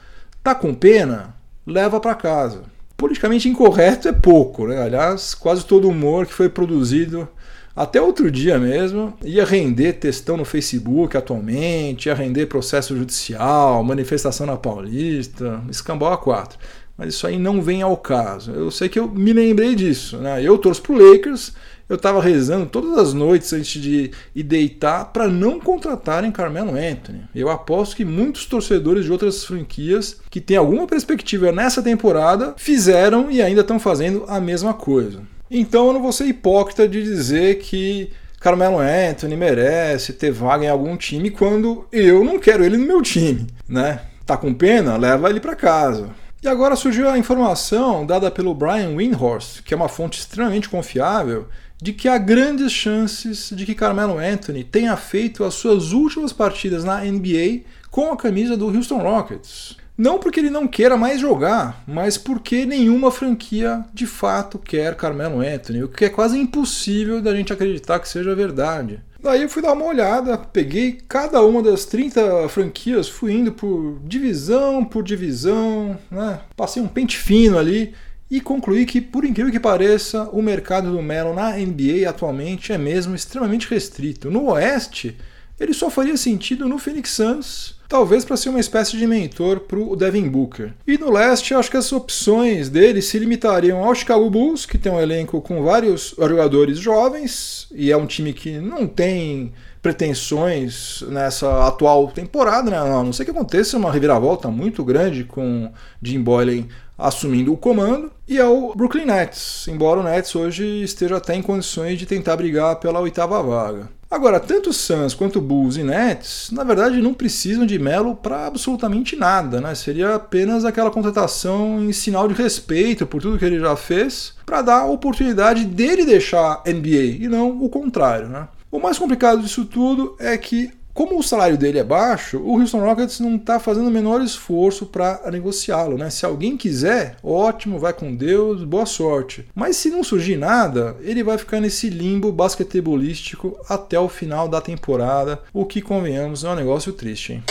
"Tá 0.42 0.54
com 0.54 0.72
pena? 0.74 1.34
Leva 1.66 2.00
para 2.00 2.14
casa" 2.14 2.77
politicamente 2.98 3.48
incorreto 3.48 4.08
é 4.08 4.12
pouco, 4.12 4.66
né? 4.66 4.82
Aliás, 4.82 5.32
quase 5.32 5.64
todo 5.64 5.88
humor 5.88 6.26
que 6.26 6.34
foi 6.34 6.48
produzido 6.48 7.28
até 7.74 8.02
outro 8.02 8.28
dia 8.28 8.58
mesmo 8.58 9.14
ia 9.24 9.44
render 9.44 9.92
textão 9.94 10.36
no 10.36 10.44
Facebook 10.44 11.16
atualmente, 11.16 12.06
ia 12.06 12.14
render 12.14 12.46
processo 12.46 12.96
judicial, 12.96 13.84
manifestação 13.84 14.44
na 14.44 14.56
Paulista, 14.56 15.62
escambau 15.70 16.12
a 16.12 16.18
quatro. 16.18 16.58
Mas 16.98 17.14
isso 17.14 17.26
aí 17.26 17.38
não 17.38 17.62
vem 17.62 17.80
ao 17.80 17.96
caso. 17.96 18.50
Eu 18.50 18.70
sei 18.70 18.88
que 18.88 18.98
eu 18.98 19.08
me 19.08 19.32
lembrei 19.32 19.74
disso. 19.74 20.18
Né? 20.18 20.42
Eu 20.42 20.58
torço 20.58 20.82
pro 20.82 20.94
Lakers 20.94 21.52
eu 21.88 21.96
estava 21.96 22.20
rezando 22.20 22.66
todas 22.66 22.98
as 22.98 23.14
noites 23.14 23.50
antes 23.52 23.80
de 23.80 24.10
ir 24.34 24.42
deitar 24.42 25.06
para 25.06 25.26
não 25.26 25.58
contratarem 25.58 26.30
Carmelo 26.30 26.72
Anthony. 26.72 27.22
Eu 27.34 27.48
aposto 27.48 27.96
que 27.96 28.04
muitos 28.04 28.44
torcedores 28.44 29.06
de 29.06 29.12
outras 29.12 29.42
franquias 29.44 30.20
que 30.28 30.40
têm 30.40 30.58
alguma 30.58 30.86
perspectiva 30.86 31.50
nessa 31.50 31.82
temporada 31.82 32.54
fizeram 32.58 33.30
e 33.30 33.40
ainda 33.40 33.62
estão 33.62 33.80
fazendo 33.80 34.24
a 34.28 34.38
mesma 34.38 34.74
coisa. 34.74 35.22
Então 35.50 35.86
eu 35.86 35.94
não 35.94 36.02
vou 36.02 36.12
ser 36.12 36.26
hipócrita 36.26 36.86
de 36.86 37.02
dizer 37.02 37.58
que 37.60 38.10
Carmelo 38.38 38.78
Anthony 38.78 39.34
merece 39.34 40.12
ter 40.12 40.30
vaga 40.30 40.66
em 40.66 40.68
algum 40.68 40.94
time 40.94 41.30
quando 41.30 41.86
eu 41.90 42.22
não 42.22 42.38
quero 42.38 42.62
ele 42.62 42.76
no 42.76 42.86
meu 42.86 43.00
time, 43.00 43.46
né? 43.66 44.02
Tá 44.26 44.36
com 44.36 44.52
pena? 44.52 44.98
Leva 44.98 45.30
ele 45.30 45.40
para 45.40 45.56
casa. 45.56 46.10
E 46.40 46.46
agora 46.46 46.76
surgiu 46.76 47.08
a 47.08 47.18
informação 47.18 48.06
dada 48.06 48.30
pelo 48.30 48.54
Brian 48.54 48.94
Windhorst, 48.96 49.62
que 49.64 49.74
é 49.74 49.76
uma 49.76 49.88
fonte 49.88 50.20
extremamente 50.20 50.68
confiável, 50.68 51.48
de 51.82 51.92
que 51.92 52.08
há 52.08 52.16
grandes 52.16 52.70
chances 52.70 53.50
de 53.52 53.66
que 53.66 53.74
Carmelo 53.74 54.18
Anthony 54.18 54.62
tenha 54.62 54.96
feito 54.96 55.42
as 55.42 55.54
suas 55.54 55.90
últimas 55.90 56.32
partidas 56.32 56.84
na 56.84 57.04
NBA 57.04 57.62
com 57.90 58.12
a 58.12 58.16
camisa 58.16 58.56
do 58.56 58.68
Houston 58.68 58.98
Rockets. 58.98 59.76
Não 59.96 60.20
porque 60.20 60.38
ele 60.38 60.48
não 60.48 60.68
queira 60.68 60.96
mais 60.96 61.20
jogar, 61.20 61.82
mas 61.84 62.16
porque 62.16 62.64
nenhuma 62.64 63.10
franquia 63.10 63.84
de 63.92 64.06
fato 64.06 64.56
quer 64.56 64.94
Carmelo 64.94 65.40
Anthony, 65.40 65.82
o 65.82 65.88
que 65.88 66.04
é 66.04 66.08
quase 66.08 66.38
impossível 66.38 67.20
da 67.20 67.34
gente 67.34 67.52
acreditar 67.52 67.98
que 67.98 68.08
seja 68.08 68.32
verdade. 68.32 69.00
Daí 69.28 69.42
eu 69.42 69.48
fui 69.50 69.60
dar 69.60 69.74
uma 69.74 69.84
olhada, 69.84 70.38
peguei 70.38 71.00
cada 71.06 71.42
uma 71.42 71.62
das 71.62 71.84
30 71.84 72.48
franquias, 72.48 73.10
fui 73.10 73.34
indo 73.34 73.52
por 73.52 74.00
divisão 74.02 74.82
por 74.82 75.02
divisão, 75.02 75.98
né? 76.10 76.40
passei 76.56 76.82
um 76.82 76.88
pente 76.88 77.18
fino 77.18 77.58
ali 77.58 77.92
e 78.30 78.40
concluí 78.40 78.86
que, 78.86 79.02
por 79.02 79.26
incrível 79.26 79.52
que 79.52 79.60
pareça, 79.60 80.30
o 80.32 80.40
mercado 80.40 80.90
do 80.90 81.02
Melo 81.02 81.34
na 81.34 81.50
NBA 81.58 82.08
atualmente 82.08 82.72
é 82.72 82.78
mesmo 82.78 83.14
extremamente 83.14 83.68
restrito. 83.68 84.30
No 84.30 84.50
Oeste, 84.52 85.14
ele 85.58 85.72
só 85.72 85.90
faria 85.90 86.16
sentido 86.16 86.68
no 86.68 86.78
Phoenix 86.78 87.10
Suns, 87.10 87.76
talvez 87.88 88.24
para 88.24 88.36
ser 88.36 88.50
uma 88.50 88.60
espécie 88.60 88.96
de 88.96 89.06
mentor 89.06 89.60
para 89.60 89.78
o 89.78 89.96
Devin 89.96 90.28
Booker. 90.28 90.72
E 90.86 90.98
no 90.98 91.10
Leste, 91.10 91.54
acho 91.54 91.70
que 91.70 91.76
as 91.76 91.92
opções 91.92 92.68
dele 92.68 93.00
se 93.00 93.18
limitariam 93.18 93.82
ao 93.82 93.94
Chicago 93.94 94.28
Bulls, 94.28 94.66
que 94.66 94.78
tem 94.78 94.92
um 94.92 95.00
elenco 95.00 95.40
com 95.40 95.62
vários 95.62 96.14
jogadores 96.18 96.78
jovens 96.78 97.66
e 97.74 97.90
é 97.90 97.96
um 97.96 98.06
time 98.06 98.32
que 98.32 98.58
não 98.58 98.86
tem 98.86 99.52
pretensões 99.80 101.02
nessa 101.08 101.66
atual 101.66 102.08
temporada, 102.08 102.70
né? 102.70 102.76
a 102.76 103.02
não 103.02 103.12
ser 103.12 103.24
que 103.24 103.30
aconteça 103.30 103.76
uma 103.76 103.92
reviravolta 103.92 104.48
muito 104.48 104.84
grande 104.84 105.24
com 105.24 105.70
Jim 106.02 106.20
Boylan 106.20 106.64
assumindo 106.98 107.52
o 107.52 107.56
comando, 107.56 108.10
e 108.26 108.40
ao 108.40 108.74
Brooklyn 108.74 109.06
Nets, 109.06 109.68
embora 109.68 110.00
o 110.00 110.02
Nets 110.02 110.34
hoje 110.34 110.82
esteja 110.82 111.16
até 111.16 111.36
em 111.36 111.40
condições 111.40 111.96
de 111.96 112.04
tentar 112.04 112.36
brigar 112.36 112.76
pela 112.80 112.98
oitava 112.98 113.40
vaga. 113.40 113.88
Agora, 114.10 114.40
tanto 114.40 114.72
Suns 114.72 115.12
quanto 115.12 115.38
Bulls 115.38 115.76
e 115.76 115.82
Nets, 115.82 116.50
na 116.50 116.64
verdade, 116.64 117.02
não 117.02 117.12
precisam 117.12 117.66
de 117.66 117.78
Melo 117.78 118.16
para 118.16 118.46
absolutamente 118.46 119.14
nada, 119.14 119.60
né? 119.60 119.74
Seria 119.74 120.14
apenas 120.14 120.64
aquela 120.64 120.90
contratação 120.90 121.78
em 121.78 121.92
sinal 121.92 122.26
de 122.26 122.32
respeito 122.32 123.06
por 123.06 123.20
tudo 123.20 123.38
que 123.38 123.44
ele 123.44 123.60
já 123.60 123.76
fez, 123.76 124.32
para 124.46 124.62
dar 124.62 124.80
a 124.80 124.86
oportunidade 124.86 125.66
dele 125.66 126.06
deixar 126.06 126.62
NBA 126.66 127.18
e 127.20 127.28
não 127.28 127.62
o 127.62 127.68
contrário, 127.68 128.28
né? 128.28 128.48
O 128.70 128.78
mais 128.78 128.98
complicado 128.98 129.42
disso 129.42 129.66
tudo 129.66 130.16
é 130.18 130.36
que 130.38 130.70
como 130.98 131.16
o 131.16 131.22
salário 131.22 131.56
dele 131.56 131.78
é 131.78 131.84
baixo, 131.84 132.38
o 132.38 132.58
Houston 132.58 132.80
Rockets 132.80 133.20
não 133.20 133.36
está 133.36 133.60
fazendo 133.60 133.86
o 133.86 133.90
menor 133.90 134.20
esforço 134.20 134.84
para 134.84 135.30
negociá-lo. 135.30 135.96
Né? 135.96 136.10
Se 136.10 136.26
alguém 136.26 136.56
quiser, 136.56 137.14
ótimo, 137.22 137.78
vai 137.78 137.92
com 137.92 138.12
Deus, 138.12 138.64
boa 138.64 138.84
sorte. 138.84 139.46
Mas 139.54 139.76
se 139.76 139.90
não 139.90 140.02
surgir 140.02 140.36
nada, 140.36 140.96
ele 141.00 141.22
vai 141.22 141.38
ficar 141.38 141.60
nesse 141.60 141.88
limbo 141.88 142.32
basquetebolístico 142.32 143.56
até 143.68 143.96
o 143.96 144.08
final 144.08 144.48
da 144.48 144.60
temporada, 144.60 145.40
o 145.52 145.64
que, 145.64 145.80
convenhamos, 145.80 146.42
é 146.42 146.48
um 146.48 146.56
negócio 146.56 146.92
triste. 146.92 147.34
Hein? 147.34 147.44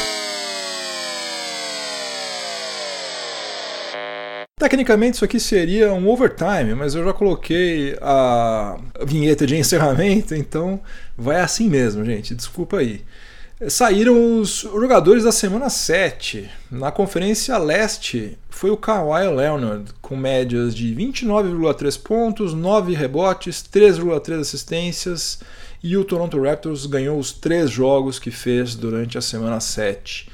Tecnicamente 4.60 5.16
isso 5.16 5.24
aqui 5.24 5.40
seria 5.40 5.94
um 5.94 6.10
overtime, 6.10 6.76
mas 6.76 6.96
eu 6.96 7.06
já 7.06 7.14
coloquei 7.14 7.98
a 8.02 8.76
vinheta 9.06 9.48
de 9.48 9.56
encerramento, 9.56 10.36
então 10.36 10.82
vai 11.18 11.40
assim 11.40 11.70
mesmo, 11.70 12.04
gente. 12.04 12.36
Desculpa 12.36 12.80
aí 12.80 13.06
saíram 13.68 14.40
os 14.40 14.60
jogadores 14.60 15.24
da 15.24 15.32
semana 15.32 15.70
7. 15.70 16.50
Na 16.70 16.92
Conferência 16.92 17.58
Leste 17.58 18.38
foi 18.50 18.70
o 18.70 18.78
Kawhi 18.78 19.28
Leonard, 19.28 19.92
com 20.02 20.16
médias 20.16 20.76
de 20.76 20.94
29,3 20.96 22.00
pontos, 22.02 22.54
9 22.54 22.94
rebotes, 22.94 23.64
3,3 23.64 24.42
assistências, 24.42 25.40
e 25.84 25.98
o 25.98 26.06
Toronto 26.06 26.42
Raptors 26.42 26.86
ganhou 26.86 27.18
os 27.18 27.32
três 27.32 27.70
jogos 27.70 28.20
que 28.20 28.30
fez 28.30 28.76
durante 28.76 29.18
a 29.18 29.22
semana 29.22 29.60
7. 29.60 30.30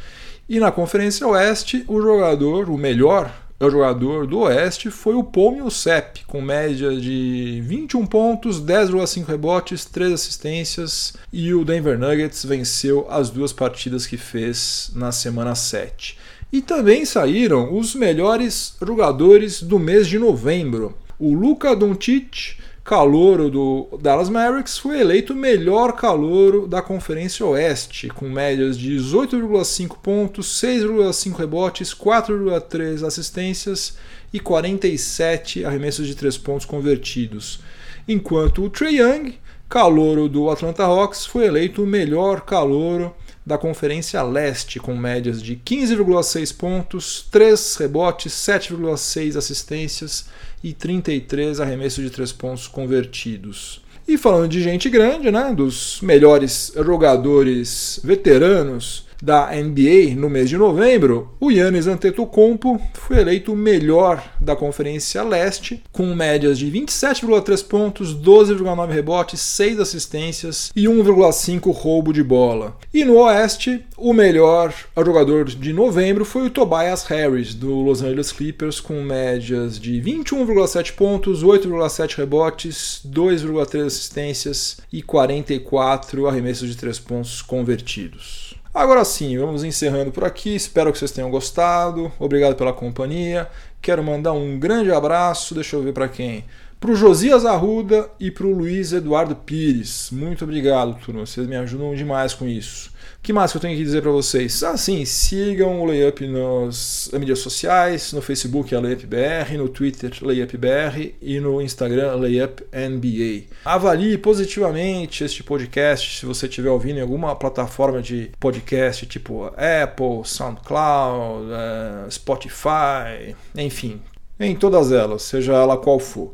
E 0.49 0.59
na 0.59 0.71
Conferência 0.71 1.25
Oeste, 1.25 1.85
o 1.87 2.01
jogador, 2.01 2.69
o 2.69 2.77
melhor 2.77 3.42
o 3.65 3.71
jogador 3.71 4.27
do 4.27 4.39
Oeste 4.39 4.89
foi 4.89 5.15
o 5.15 5.23
Paul 5.23 5.53
Millsap, 5.53 6.23
com 6.25 6.41
média 6.41 6.95
de 6.95 7.61
21 7.65 8.05
pontos, 8.05 8.61
10,5 8.61 9.25
rebotes, 9.25 9.85
3 9.85 10.13
assistências, 10.13 11.13
e 11.31 11.53
o 11.53 11.63
Denver 11.63 11.97
Nuggets 11.97 12.43
venceu 12.45 13.05
as 13.09 13.29
duas 13.29 13.53
partidas 13.53 14.05
que 14.05 14.17
fez 14.17 14.91
na 14.95 15.11
semana 15.11 15.55
7. 15.55 16.17
E 16.51 16.61
também 16.61 17.05
saíram 17.05 17.75
os 17.75 17.95
melhores 17.95 18.75
jogadores 18.85 19.61
do 19.61 19.79
mês 19.79 20.07
de 20.07 20.19
novembro. 20.19 20.95
O 21.17 21.33
Luka 21.33 21.75
Doncic 21.75 22.57
calouro 22.83 23.49
do 23.49 23.97
Dallas 24.01 24.29
Mavericks, 24.29 24.77
foi 24.77 24.99
eleito 24.99 25.33
o 25.33 25.35
melhor 25.35 25.93
calouro 25.93 26.67
da 26.67 26.81
Conferência 26.81 27.45
Oeste, 27.45 28.09
com 28.09 28.27
médias 28.27 28.77
de 28.77 28.97
18,5 28.97 29.97
pontos, 30.03 30.61
6,5 30.61 31.37
rebotes, 31.37 31.93
4,3 31.93 33.05
assistências 33.05 33.97
e 34.33 34.39
47 34.39 35.63
arremessos 35.63 36.07
de 36.07 36.15
3 36.15 36.37
pontos 36.37 36.65
convertidos. 36.65 37.61
Enquanto 38.05 38.63
o 38.63 38.69
Trey 38.69 38.99
Young, 38.99 39.35
calouro 39.69 40.27
do 40.27 40.49
Atlanta 40.49 40.83
Hawks, 40.83 41.25
foi 41.25 41.45
eleito 41.45 41.83
o 41.83 41.87
melhor 41.87 42.41
calouro 42.41 43.15
da 43.45 43.57
Conferência 43.57 44.21
Leste, 44.23 44.79
com 44.79 44.95
médias 44.95 45.41
de 45.41 45.55
15,6 45.55 46.55
pontos, 46.55 47.27
3 47.31 47.75
rebotes, 47.77 48.33
7,6 48.33 49.37
assistências 49.37 50.25
e 50.63 50.73
33 50.73 51.59
arremessos 51.59 52.03
de 52.03 52.09
3 52.09 52.31
pontos 52.31 52.67
convertidos. 52.67 53.81
E 54.07 54.17
falando 54.17 54.49
de 54.49 54.61
gente 54.61 54.89
grande, 54.89 55.31
né, 55.31 55.53
dos 55.53 55.99
melhores 56.01 56.73
jogadores 56.75 57.99
veteranos 58.03 59.05
da 59.23 59.51
NBA 59.51 60.15
no 60.17 60.29
mês 60.29 60.49
de 60.49 60.57
novembro, 60.57 61.31
o 61.39 61.49
Yannis 61.49 61.87
Antetokounmpo 61.87 62.77
foi 62.93 63.21
eleito 63.21 63.53
o 63.53 63.55
melhor 63.55 64.21
da 64.41 64.53
Conferência 64.53 65.23
Leste, 65.23 65.81
com 65.93 66.13
médias 66.13 66.59
de 66.59 66.69
27,3 66.69 67.65
pontos, 67.65 68.13
12,9 68.13 68.89
rebotes, 68.91 69.39
6 69.39 69.79
assistências 69.79 70.73
e 70.75 70.83
1,5 70.83 71.71
roubo 71.71 72.11
de 72.11 72.21
bola. 72.21 72.75
E 72.93 73.05
no 73.05 73.15
Oeste, 73.19 73.85
o 73.97 74.11
melhor 74.11 74.73
jogador 74.97 75.45
de 75.45 75.71
novembro 75.71 76.25
foi 76.25 76.47
o 76.47 76.49
Tobias 76.49 77.05
Harris, 77.05 77.53
do 77.53 77.81
Los 77.81 78.01
Angeles 78.01 78.33
Clippers, 78.33 78.81
com 78.81 79.01
médias 79.01 79.79
de 79.79 80.01
21,7 80.01 80.91
pontos, 80.95 81.41
8,7 81.41 82.17
rebotes, 82.17 83.01
2,3 83.07 83.85
assistências 83.85 84.81
e 84.91 85.01
44 85.01 86.27
arremessos 86.27 86.67
de 86.67 86.75
3 86.75 86.99
pontos 86.99 87.41
convertidos. 87.41 88.42
Agora 88.73 89.05
sim, 89.05 89.37
vamos 89.37 89.63
encerrando 89.63 90.11
por 90.11 90.23
aqui. 90.23 90.55
Espero 90.55 90.91
que 90.91 90.97
vocês 90.97 91.11
tenham 91.11 91.29
gostado. 91.29 92.11
Obrigado 92.17 92.55
pela 92.55 92.73
companhia. 92.73 93.47
Quero 93.79 94.03
mandar 94.03 94.33
um 94.33 94.57
grande 94.57 94.91
abraço. 94.91 95.53
Deixa 95.53 95.75
eu 95.75 95.83
ver 95.83 95.93
para 95.93 96.07
quem 96.07 96.43
para 96.83 96.91
o 96.91 96.95
Josias 96.97 97.45
Arruda 97.45 98.09
e 98.19 98.29
para 98.29 98.45
o 98.45 98.51
Luiz 98.51 98.91
Eduardo 98.91 99.37
Pires. 99.37 100.09
Muito 100.11 100.43
obrigado, 100.43 100.99
turma. 100.99 101.25
Vocês 101.25 101.47
me 101.47 101.55
ajudam 101.55 101.95
demais 101.95 102.33
com 102.33 102.45
isso. 102.45 102.89
O 103.19 103.23
que 103.23 103.31
mais 103.31 103.51
que 103.51 103.57
eu 103.57 103.61
tenho 103.61 103.77
que 103.77 103.83
dizer 103.85 104.01
para 104.01 104.11
vocês? 104.11 104.61
Ah, 104.63 104.75
sim, 104.75 105.05
sigam 105.05 105.79
o 105.79 105.85
Layup 105.85 106.27
nas 106.27 107.09
mídias 107.13 107.39
sociais, 107.39 108.11
no 108.11 108.21
Facebook 108.21 108.75
é 108.75 108.79
LayupBR, 108.81 109.57
no 109.57 109.69
Twitter 109.69 110.11
LayupBR 110.21 111.15
e 111.21 111.39
no 111.39 111.61
Instagram 111.61 112.15
LayupNBA. 112.15 113.45
Avalie 113.63 114.17
positivamente 114.17 115.23
este 115.23 115.41
podcast 115.41 116.19
se 116.19 116.25
você 116.25 116.47
estiver 116.47 116.69
ouvindo 116.69 116.97
em 116.97 117.01
alguma 117.01 117.33
plataforma 117.33 118.01
de 118.01 118.29
podcast, 118.41 119.05
tipo 119.05 119.45
Apple, 119.45 120.25
SoundCloud, 120.25 121.49
eh, 121.49 122.11
Spotify, 122.11 123.33
enfim, 123.55 124.01
em 124.37 124.53
todas 124.53 124.91
elas, 124.91 125.21
seja 125.21 125.53
ela 125.53 125.77
qual 125.77 125.97
for. 125.97 126.33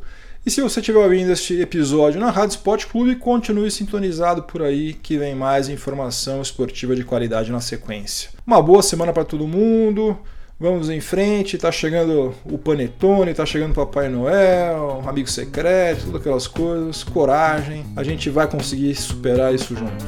E 0.50 0.52
se 0.52 0.64
você 0.64 0.80
estiver 0.80 0.98
ouvindo 0.98 1.32
este 1.32 1.62
episódio 1.62 2.20
na 2.20 2.32
Rádio 2.32 2.56
Sport 2.56 2.88
Clube, 2.88 3.18
continue 3.18 3.70
sintonizado 3.70 4.42
por 4.42 4.64
aí 4.64 4.94
que 4.94 5.16
vem 5.16 5.36
mais 5.36 5.70
informação 5.70 6.42
esportiva 6.42 6.96
de 6.96 7.04
qualidade 7.04 7.52
na 7.52 7.62
sequência. 7.62 8.32
Uma 8.48 8.60
boa 8.60 8.82
semana 8.82 9.14
para 9.14 9.24
todo 9.24 9.48
mundo. 9.48 10.18
Vamos 10.60 10.90
em 10.90 11.00
frente, 11.00 11.56
tá 11.56 11.72
chegando 11.72 12.34
o 12.46 12.58
Panetone, 12.58 13.32
tá 13.32 13.46
chegando 13.46 13.74
o 13.74 13.76
Papai 13.76 14.10
Noel, 14.10 15.04
amigo 15.06 15.30
secreto, 15.30 16.06
todas 16.06 16.22
aquelas 16.22 16.48
coisas. 16.48 17.04
Coragem, 17.04 17.86
a 17.96 18.02
gente 18.02 18.32
vai 18.32 18.48
conseguir 18.48 18.96
superar 18.96 19.54
isso 19.54 19.76
juntos. 19.76 20.04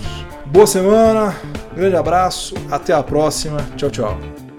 Boa 0.47 0.65
semana, 0.65 1.35
grande 1.75 1.95
abraço, 1.95 2.55
até 2.71 2.93
a 2.93 3.03
próxima. 3.03 3.59
Tchau, 3.77 3.91
tchau. 3.91 4.50